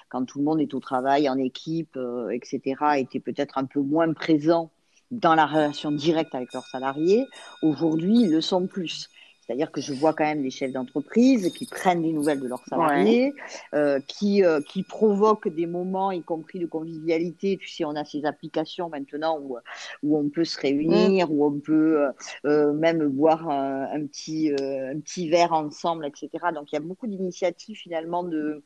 quand 0.09 0.25
tout 0.25 0.37
le 0.37 0.43
monde 0.43 0.59
est 0.59 0.73
au 0.73 0.79
travail, 0.79 1.27
en 1.29 1.37
équipe, 1.37 1.97
etc., 2.31 2.75
étaient 2.97 3.19
peut-être 3.19 3.57
un 3.57 3.65
peu 3.65 3.79
moins 3.79 4.11
présents 4.13 4.71
dans 5.09 5.35
la 5.35 5.45
relation 5.45 5.91
directe 5.91 6.33
avec 6.35 6.53
leurs 6.53 6.65
salariés, 6.65 7.25
aujourd'hui, 7.61 8.21
ils 8.21 8.31
le 8.31 8.41
sont 8.41 8.65
plus. 8.67 9.09
C'est-à-dire 9.45 9.71
que 9.71 9.81
je 9.81 9.93
vois 9.93 10.13
quand 10.13 10.23
même 10.23 10.41
des 10.41 10.49
chefs 10.49 10.71
d'entreprise 10.71 11.51
qui 11.51 11.65
prennent 11.65 12.01
des 12.01 12.13
nouvelles 12.13 12.39
de 12.39 12.47
leurs 12.47 12.63
salariés, 12.65 13.33
euh, 13.73 13.99
qui, 14.07 14.43
euh, 14.43 14.61
qui 14.61 14.83
provoquent 14.83 15.49
des 15.49 15.65
moments, 15.65 16.11
y 16.11 16.21
compris 16.21 16.59
de 16.59 16.65
convivialité. 16.65 17.57
Tu 17.57 17.67
sais, 17.67 17.83
on 17.83 17.95
a 17.95 18.05
ces 18.05 18.25
applications 18.25 18.87
maintenant 18.87 19.37
où, 19.41 19.57
où 20.01 20.17
on 20.17 20.29
peut 20.29 20.45
se 20.45 20.57
réunir, 20.59 21.27
mm. 21.27 21.31
où 21.31 21.45
on 21.45 21.59
peut 21.59 22.07
euh, 22.45 22.73
même 22.73 23.05
boire 23.09 23.49
un, 23.49 23.83
un 23.91 24.05
petit, 24.05 24.49
un 24.51 24.99
petit 24.99 25.29
verre 25.29 25.51
ensemble, 25.51 26.05
etc. 26.05 26.29
Donc 26.55 26.71
il 26.71 26.75
y 26.75 26.77
a 26.77 26.81
beaucoup 26.81 27.07
d'initiatives 27.07 27.75
finalement 27.75 28.23
de, 28.23 28.63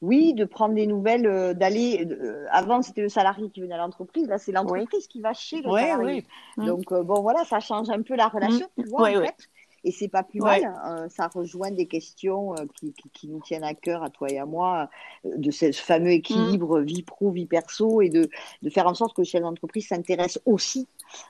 oui, 0.00 0.32
de 0.32 0.46
prendre 0.46 0.74
des 0.74 0.86
nouvelles, 0.86 1.54
d'aller. 1.58 2.08
avant, 2.50 2.80
c'était 2.80 3.02
le 3.02 3.10
salarié 3.10 3.50
qui 3.50 3.60
venait 3.60 3.74
à 3.74 3.78
l'entreprise. 3.78 4.28
Là, 4.28 4.38
c'est 4.38 4.52
l'entreprise 4.52 5.08
qui 5.08 5.20
va 5.20 5.34
chez 5.34 5.60
le 5.60 5.70
salarié. 5.70 6.24
Mm. 6.56 6.66
Donc, 6.66 6.94
bon, 6.94 7.20
voilà, 7.20 7.44
ça 7.44 7.60
change 7.60 7.90
un 7.90 8.00
peu 8.00 8.16
la 8.16 8.28
relation, 8.28 8.66
tu 8.78 8.88
vois, 8.88 9.10
en 9.10 9.22
fait. 9.22 9.50
Et 9.86 9.92
c'est 9.92 10.08
pas 10.08 10.22
plus 10.22 10.40
mal. 10.40 10.62
Euh, 10.86 11.08
ça 11.08 11.28
rejoint 11.28 11.70
des 11.70 11.86
questions 11.86 12.54
euh, 12.54 12.66
qui, 12.78 12.92
qui, 13.12 13.28
nous 13.28 13.40
tiennent 13.40 13.64
à 13.64 13.72
cœur, 13.72 14.02
à 14.02 14.10
toi 14.10 14.28
et 14.28 14.38
à 14.38 14.44
moi, 14.44 14.90
de 15.24 15.50
ce 15.50 15.72
fameux 15.72 16.10
équilibre 16.10 16.80
vie 16.80 17.02
pro, 17.02 17.30
vie 17.30 17.46
perso, 17.46 18.02
et 18.02 18.08
de, 18.08 18.28
de 18.62 18.70
faire 18.70 18.86
en 18.86 18.94
sorte 18.94 19.14
que 19.14 19.22
le 19.22 19.26
chef 19.26 19.42
d'entreprise 19.42 19.88
s'intéresse 19.88 20.40
aussi 20.44 20.88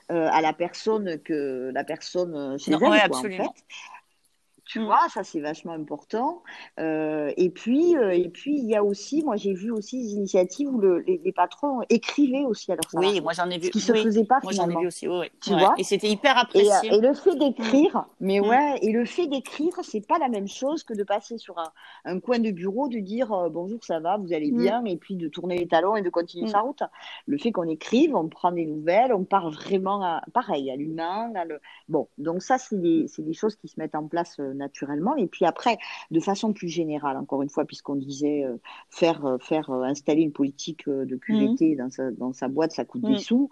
à 0.09 0.41
la 0.41 0.53
personne 0.53 1.19
que 1.19 1.71
la 1.73 1.83
personne 1.83 2.57
chez 2.57 2.71
elle, 2.71 2.79
quoi, 2.79 3.19
en 3.19 3.21
fait. 3.21 3.41
Tu 4.67 4.79
mm. 4.79 4.85
vois, 4.85 5.07
ça 5.09 5.23
c'est 5.23 5.39
vachement 5.39 5.73
important. 5.73 6.43
Euh, 6.79 7.31
et 7.37 7.49
puis, 7.49 7.95
euh, 7.97 8.11
et 8.11 8.29
puis 8.29 8.57
il 8.57 8.67
y 8.67 8.75
a 8.75 8.83
aussi, 8.83 9.23
moi 9.23 9.35
j'ai 9.37 9.53
vu 9.53 9.71
aussi 9.71 10.01
des 10.01 10.13
initiatives 10.13 10.69
où 10.69 10.79
le, 10.79 10.99
les, 10.99 11.31
patrons 11.31 11.81
écrivaient 11.89 12.45
aussi 12.45 12.71
à 12.71 12.75
leur 12.75 12.83
Oui, 12.93 13.21
moi 13.21 13.33
j'en 13.33 13.49
ai 13.49 13.57
vu. 13.57 13.67
Ce 13.67 13.71
qui 13.71 13.79
se 13.79 13.93
faisait 13.93 14.25
pas 14.25 14.39
moi, 14.43 14.51
j'en 14.51 14.69
ai 14.69 14.75
vu 14.75 14.87
aussi. 14.87 15.07
Oui, 15.07 15.27
tu 15.41 15.51
vois. 15.51 15.73
Et 15.77 15.83
c'était 15.83 16.09
hyper 16.09 16.37
apprécié. 16.37 16.93
Et, 16.93 16.99
le 16.99 17.13
fait 17.13 17.35
d'écrire, 17.35 17.95
mm. 17.97 18.05
mais 18.19 18.39
mm. 18.39 18.47
ouais, 18.47 18.79
et 18.81 18.91
le 18.91 19.05
fait 19.05 19.27
d'écrire, 19.27 19.73
c'est 19.83 20.05
pas 20.05 20.19
la 20.19 20.27
même 20.27 20.47
chose 20.47 20.83
que 20.83 20.93
de 20.93 21.03
passer 21.03 21.37
sur 21.37 21.57
un, 21.59 21.71
un 22.05 22.19
coin 22.19 22.39
de 22.39 22.51
bureau, 22.51 22.89
de 22.89 22.99
dire 22.99 23.31
euh, 23.31 23.49
bonjour, 23.49 23.83
ça 23.83 23.99
va, 23.99 24.17
vous 24.17 24.33
allez 24.33 24.51
bien, 24.51 24.83
et 24.85 24.97
puis 24.97 25.15
de 25.15 25.27
tourner 25.27 25.57
les 25.57 25.67
talons 25.67 25.95
et 25.95 26.01
de 26.01 26.09
continuer 26.09 26.47
sa 26.47 26.59
route. 26.59 26.83
Le 27.25 27.37
fait 27.37 27.51
qu'on 27.51 27.67
écrive, 27.67 28.15
on 28.15 28.27
prend 28.27 28.51
des 28.51 28.65
nouvelles, 28.65 29.13
on 29.13 29.23
part 29.23 29.49
vraiment 29.49 30.03
à, 30.03 30.21
pareil 30.33 30.69
à 30.71 30.75
l'humain. 30.75 31.31
Le... 31.47 31.59
Bon, 31.87 32.07
donc 32.17 32.41
ça 32.41 32.57
c'est 32.57 32.79
des, 32.79 33.05
des 33.17 33.33
choses 33.33 33.55
qui 33.55 33.67
se 33.67 33.79
mettent 33.79 33.95
en 33.95 34.07
place 34.07 34.39
naturellement. 34.57 35.15
Et 35.15 35.27
puis 35.27 35.45
après, 35.45 35.77
de 36.11 36.19
façon 36.19 36.53
plus 36.53 36.67
générale, 36.67 37.17
encore 37.17 37.41
une 37.41 37.49
fois, 37.49 37.65
puisqu'on 37.65 37.95
disait 37.95 38.43
euh, 38.43 38.57
faire, 38.89 39.25
euh, 39.25 39.37
faire 39.39 39.69
euh, 39.69 39.83
installer 39.83 40.21
une 40.21 40.31
politique 40.31 40.87
de 40.87 41.15
QVT 41.15 41.75
mmh. 41.75 41.77
dans, 41.77 41.89
sa, 41.89 42.11
dans 42.11 42.33
sa 42.33 42.47
boîte, 42.47 42.71
ça 42.71 42.85
coûte 42.85 43.01
des 43.01 43.15
mmh. 43.15 43.19
sous. 43.19 43.49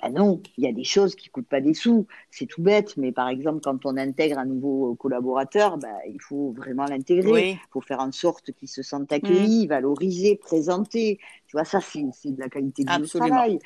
Ben 0.00 0.10
non, 0.12 0.40
il 0.56 0.64
y 0.64 0.68
a 0.68 0.72
des 0.72 0.84
choses 0.84 1.14
qui 1.14 1.28
coûtent 1.28 1.48
pas 1.48 1.60
des 1.60 1.74
sous. 1.74 2.06
C'est 2.30 2.46
tout 2.46 2.62
bête, 2.62 2.96
mais 2.96 3.12
par 3.12 3.28
exemple, 3.28 3.60
quand 3.62 3.84
on 3.86 3.96
intègre 3.96 4.38
un 4.38 4.46
nouveau 4.46 4.94
collaborateur, 4.94 5.78
ben, 5.78 5.94
il 6.08 6.20
faut 6.20 6.52
vraiment 6.52 6.84
l'intégrer. 6.84 7.50
Il 7.50 7.70
faut 7.70 7.80
faire 7.80 8.00
en 8.00 8.12
sorte 8.12 8.52
qu'il 8.52 8.68
se 8.68 8.82
sente 8.82 9.12
accueilli, 9.12 9.66
mmh. 9.66 9.68
valorisé, 9.68 10.36
présenté. 10.36 11.18
Tu 11.46 11.56
vois, 11.56 11.64
ça, 11.64 11.80
c'est 11.80 12.30
de 12.30 12.40
la 12.40 12.48
qualité 12.48 12.84
du 12.84 13.08
travail 13.08 13.58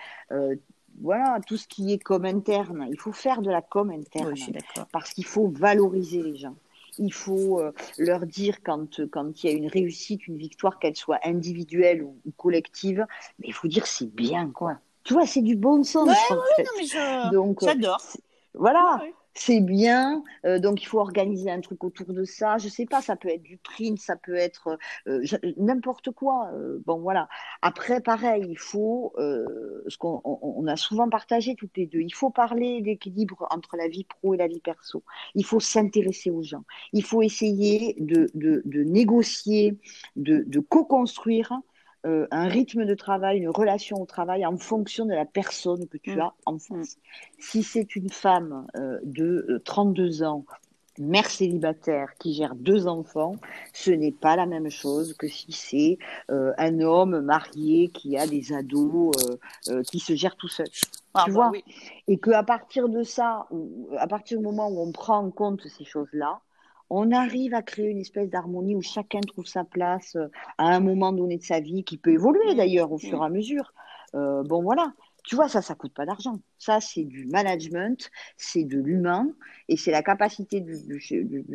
voilà, 1.01 1.39
tout 1.47 1.57
ce 1.57 1.67
qui 1.67 1.93
est 1.93 1.99
com 1.99 2.25
interne, 2.25 2.87
il 2.91 2.99
faut 2.99 3.13
faire 3.13 3.43
de 3.43 3.51
la 3.51 3.63
com 3.63 3.91
interne. 3.91 4.35
parce 4.93 5.13
qu'il 5.13 5.25
faut 5.25 5.49
valoriser 5.49 6.23
les 6.23 6.37
gens. 6.37 6.57
Il 6.99 7.13
faut 7.13 7.61
euh, 7.61 7.73
leur 7.97 8.27
dire 8.27 8.63
quand, 8.63 9.07
quand 9.11 9.43
il 9.43 9.51
y 9.51 9.53
a 9.53 9.57
une 9.57 9.69
réussite, 9.69 10.27
une 10.27 10.37
victoire, 10.37 10.79
qu'elle 10.79 10.97
soit 10.97 11.19
individuelle 11.25 12.03
ou, 12.03 12.17
collective, 12.37 13.07
mais 13.39 13.49
il 13.49 13.55
faut 13.55 13.69
dire 13.69 13.87
c'est 13.87 14.13
bien, 14.13 14.51
quoi. 14.51 14.79
Tu 15.05 15.15
vois, 15.15 15.27
c'est 15.27 15.43
du 15.43 15.57
bon 15.57 15.85
sens. 15.85 16.11
Donc, 17.33 17.63
j'adore. 17.63 18.03
Voilà 18.55 19.01
c'est 19.39 19.61
bien. 19.61 20.23
Euh, 20.45 20.59
donc, 20.59 20.83
il 20.83 20.87
faut 20.87 20.99
organiser 20.99 21.51
un 21.51 21.61
truc 21.61 21.85
autour 21.85 22.13
de 22.13 22.25
ça. 22.25 22.59
Je 22.59 22.69
sais 22.69 22.87
pas, 22.87 23.01
ça 23.01 23.17
peut 23.17 23.29
être 23.29 23.43
du 23.43 23.57
print, 23.57 23.99
ça 23.99 24.17
peut 24.17 24.35
être 24.35 24.79
euh, 25.07 25.23
n'importe 25.57 26.11
quoi. 26.11 26.51
Euh, 26.55 26.83
bon, 26.87 26.99
voilà. 26.99 27.29
Après, 27.63 28.01
pareil, 28.01 28.45
il 28.49 28.59
faut, 28.59 29.13
ce 29.17 29.97
qu'on 29.97 30.21
on, 30.25 30.67
a 30.67 30.77
souvent 30.77 31.09
partagé 31.09 31.55
toutes 31.55 31.77
les 31.77 31.87
deux, 31.87 32.01
il 32.01 32.15
faut 32.15 32.31
parler 32.31 32.83
d'équilibre 32.83 33.47
entre 33.51 33.77
la 33.77 33.89
vie 33.89 34.05
pro 34.05 34.35
et 34.35 34.37
la 34.37 34.49
vie 34.49 34.61
perso. 34.61 35.05
Il 35.35 35.45
faut 35.45 35.61
s'intéresser 35.61 36.31
aux 36.31 36.43
gens. 36.43 36.65
Il 36.93 37.05
faut 37.05 37.23
essayer 37.23 37.97
de, 38.01 38.29
de, 38.35 38.63
de 38.65 38.83
négocier, 38.83 39.79
de, 40.17 40.45
de 40.47 40.61
co-construire 40.61 41.53
euh, 42.07 42.29
un 42.31 42.47
rythme 42.47 42.85
de 42.85 42.95
travail, 42.95 43.39
une 43.39 43.49
relation 43.49 44.01
au 44.01 44.07
travail 44.07 44.47
en 44.47 44.57
fonction 44.57 45.05
de 45.05 45.15
la 45.15 45.25
personne 45.25 45.89
que 45.89 45.99
tu 45.99 46.15
mm. 46.15 46.21
as 46.21 46.35
en 46.47 46.55
mm. 46.55 46.61
face. 46.61 46.99
Si 47.41 47.65
c'est 47.65 47.97
une 47.97 48.09
femme 48.09 48.67
euh, 48.77 49.01
de 49.03 49.61
32 49.65 50.23
euh, 50.23 50.27
ans, 50.27 50.45
mère 51.01 51.27
célibataire 51.27 52.15
qui 52.19 52.35
gère 52.35 52.55
deux 52.55 52.87
enfants, 52.87 53.35
ce 53.73 53.91
n'est 53.91 54.13
pas 54.13 54.37
la 54.37 54.47
même 54.47 54.71
chose 54.71 55.15
que 55.15 55.29
si 55.29 55.53
c'est 55.53 55.99
un 56.29 56.81
homme 56.81 57.21
marié 57.21 57.87
qui 57.89 58.19
a 58.19 58.27
des 58.27 58.53
ados, 58.53 59.13
qui 59.89 60.01
se 60.01 60.17
gère 60.17 60.35
tout 60.35 60.49
seul. 60.49 60.67
Ah, 61.15 61.23
tu 61.25 61.31
bah 61.31 61.51
vois? 61.51 61.53
Et 62.09 62.19
qu'à 62.19 62.43
partir 62.43 62.89
de 62.89 63.05
ça, 63.05 63.47
à 63.97 64.09
partir 64.09 64.39
du 64.39 64.45
moment 64.45 64.69
où 64.71 64.81
on 64.81 64.91
prend 64.91 65.19
en 65.19 65.31
compte 65.31 65.69
ces 65.69 65.85
choses-là, 65.85 66.41
on 66.91 67.13
arrive 67.13 67.55
à 67.55 67.63
créer 67.63 67.89
une 67.89 68.01
espèce 68.01 68.31
d'harmonie 68.31 68.75
où 68.75 68.83
chacun 68.83 69.21
trouve 69.21 69.47
sa 69.47 69.65
place 69.65 70.17
euh, 70.17 70.29
à 70.57 70.69
un 70.75 70.81
moment 70.81 71.13
donné 71.13 71.39
de 71.39 71.43
sa 71.45 71.61
vie, 71.61 71.85
qui 71.85 71.99
peut 71.99 72.13
évoluer 72.13 72.55
d'ailleurs 72.55 72.93
au 72.93 72.99
fur 72.99 73.23
et 73.23 73.27
à 73.27 73.29
mesure. 73.29 73.73
Euh, 74.15 74.43
bon, 74.43 74.63
voilà. 74.63 74.93
Tu 75.25 75.37
vois, 75.37 75.49
ça, 75.49 75.61
ça 75.61 75.75
coûte 75.75 75.93
pas 75.93 76.07
d'argent. 76.07 76.41
Ça, 76.57 76.81
c'est 76.81 77.05
du 77.05 77.27
management, 77.27 78.11
c'est 78.39 78.65
de 78.65 78.79
l'humain, 78.79 79.29
et 79.69 79.77
c'est 79.77 79.91
la 79.91 80.03
capacité 80.03 80.63
du, 80.63 81.01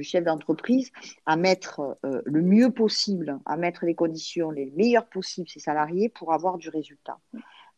chef 0.03 0.23
d'entreprise 0.23 0.91
à 1.25 1.36
mettre 1.38 1.97
euh, 2.05 2.21
le 2.25 2.41
mieux 2.43 2.69
possible, 2.69 3.39
à 3.47 3.58
mettre 3.58 3.86
les 3.86 3.95
conditions 3.95 4.51
les 4.51 4.71
meilleures 4.75 5.08
possibles 5.08 5.49
ses 5.49 5.60
salariés 5.60 6.10
pour 6.10 6.34
avoir 6.34 6.60
du 6.60 6.69
résultat. 6.69 7.17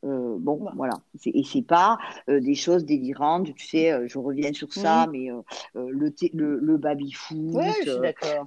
Euh, 0.03 0.35
bon, 0.39 0.69
voilà. 0.75 0.99
Et 1.25 1.43
c'est 1.43 1.61
pas 1.61 1.97
euh, 2.29 2.39
des 2.39 2.55
choses 2.55 2.85
délirantes. 2.85 3.53
Tu 3.55 3.67
sais, 3.67 3.91
euh, 3.91 4.07
je 4.07 4.19
reviens 4.19 4.53
sur 4.53 4.71
ça, 4.71 5.07
mais 5.11 5.29
le, 5.73 6.13
le, 6.33 6.59
le 6.59 6.77
baby 6.77 7.11
foot, 7.11 7.63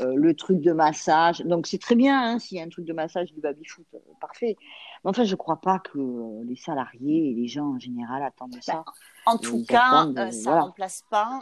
le 0.00 0.32
truc 0.32 0.60
de 0.60 0.72
massage. 0.72 1.40
Donc 1.40 1.66
c'est 1.66 1.78
très 1.78 1.94
bien 1.94 2.20
hein, 2.20 2.38
s'il 2.38 2.58
y 2.58 2.60
a 2.60 2.64
un 2.64 2.68
truc 2.68 2.84
de 2.84 2.92
massage 2.92 3.32
du 3.32 3.40
baby 3.40 3.64
foot, 3.64 3.86
parfait. 4.20 4.56
Mais 5.04 5.10
enfin, 5.10 5.24
je 5.24 5.36
crois 5.36 5.60
pas 5.60 5.78
que 5.78 6.44
les 6.44 6.56
salariés 6.56 7.30
et 7.30 7.34
les 7.34 7.46
gens 7.46 7.74
en 7.74 7.78
général 7.78 8.22
attendent 8.22 8.52
bah, 8.52 8.58
ça. 8.60 8.84
En 9.26 9.36
tout 9.36 9.64
cas, 9.64 10.08
ça 10.32 10.56
ne 10.56 10.60
remplace 10.60 11.04
pas, 11.10 11.40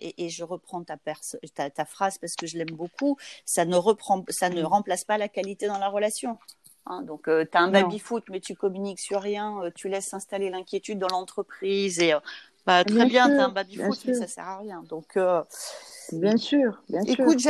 et, 0.00 0.28
je 0.28 0.44
reprends 0.44 0.82
ta, 0.82 0.96
ta, 0.96 1.70
ta, 1.70 1.84
phrase 1.84 2.18
parce 2.18 2.34
que 2.34 2.46
je 2.46 2.56
l'aime 2.56 2.74
beaucoup, 2.74 3.16
ça 3.44 3.64
ne, 3.64 3.76
reprend, 3.76 4.24
ça 4.28 4.48
ne 4.48 4.62
remplace 4.62 5.04
pas 5.04 5.18
la 5.18 5.28
qualité 5.28 5.66
dans 5.66 5.78
la 5.78 5.88
relation. 5.88 6.38
Hein, 6.86 7.02
donc, 7.02 7.26
euh, 7.26 7.44
tu 7.50 7.58
as 7.58 7.62
un 7.62 7.70
baby-foot, 7.70 8.24
mais 8.30 8.40
tu 8.40 8.54
communiques 8.54 9.00
sur 9.00 9.20
rien, 9.20 9.60
euh, 9.62 9.70
tu 9.74 9.88
laisses 9.88 10.06
s'installer 10.06 10.50
l'inquiétude 10.50 10.98
dans 10.98 11.08
l'entreprise. 11.08 11.98
Et 11.98 12.14
euh, 12.14 12.20
bah, 12.64 12.84
très 12.84 13.06
bien, 13.06 13.26
tu 13.26 13.34
as 13.34 13.46
un 13.46 13.48
baby-foot, 13.48 14.04
mais 14.06 14.14
ça 14.14 14.28
sert 14.28 14.46
à 14.46 14.58
rien. 14.58 14.84
Donc, 14.88 15.18
bien 16.12 16.36
sûr, 16.36 16.80
bien 16.88 17.02
Écoute. 17.02 17.40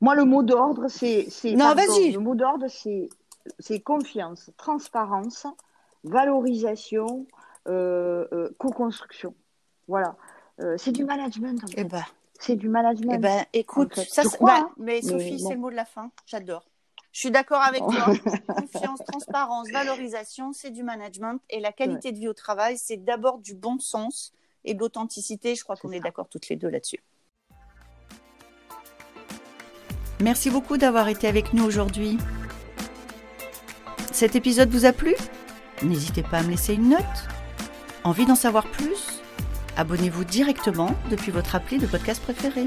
Moi, 0.00 0.14
le 0.14 0.24
mot 0.24 0.42
d'ordre, 0.42 0.88
c'est. 0.88 1.28
Non, 1.44 1.74
vas-y. 1.74 2.12
Le 2.12 2.18
mot 2.18 2.34
d'ordre, 2.34 2.66
c'est 2.68 3.80
confiance, 3.80 4.50
transparence, 4.56 5.46
valorisation, 6.02 7.26
co-construction. 7.64 9.34
Voilà. 9.86 10.16
c'est 10.76 10.92
du 10.92 11.04
management. 11.04 11.62
En 11.64 11.68
eh 11.76 11.84
ben. 11.84 12.04
C'est 12.42 12.56
du 12.56 12.70
management. 12.70 13.12
Eh 13.16 13.18
ben, 13.18 13.44
écoute, 13.52 13.94
ça, 14.08 14.22
bah, 14.40 14.60
hein. 14.60 14.70
mais 14.78 15.02
Sophie, 15.02 15.38
c'est 15.38 15.52
le 15.52 15.60
mot 15.60 15.70
de 15.70 15.76
la 15.76 15.84
fin. 15.84 16.10
J'adore. 16.24 16.64
Je 17.12 17.20
suis 17.20 17.30
d'accord 17.30 17.62
avec 17.62 17.80
toi. 17.80 18.14
Confiance, 18.54 19.00
transparence, 19.06 19.68
valorisation, 19.70 20.52
c'est 20.52 20.70
du 20.70 20.82
management. 20.82 21.40
Et 21.50 21.60
la 21.60 21.72
qualité 21.72 22.12
de 22.12 22.18
vie 22.18 22.28
au 22.28 22.34
travail, 22.34 22.78
c'est 22.78 22.98
d'abord 22.98 23.38
du 23.38 23.54
bon 23.54 23.78
sens 23.78 24.32
et 24.64 24.74
de 24.74 24.80
l'authenticité. 24.80 25.54
Je 25.54 25.64
crois 25.64 25.76
qu'on 25.76 25.90
est, 25.90 26.00
d'accord 26.00 26.28
toutes 26.28 26.48
les 26.48 26.56
deux 26.56 26.68
là-dessus. 26.68 27.02
Merci 30.20 30.50
beaucoup 30.50 30.76
d'avoir 30.76 31.08
été 31.08 31.26
avec 31.26 31.52
nous 31.52 31.64
aujourd'hui. 31.64 32.18
Cet 34.12 34.36
épisode 34.36 34.68
vous 34.68 34.84
a 34.84 34.92
plu? 34.92 35.14
N'hésitez 35.82 36.22
pas 36.22 36.38
à 36.38 36.42
me 36.42 36.50
laisser 36.50 36.74
une 36.74 36.90
note. 36.90 37.00
Envie 38.04 38.26
d'en 38.26 38.34
savoir 38.34 38.70
plus? 38.70 39.22
Abonnez-vous 39.76 40.24
directement 40.24 40.94
depuis 41.10 41.32
votre 41.32 41.54
appli 41.54 41.78
de 41.78 41.86
podcast 41.86 42.22
préféré. 42.22 42.66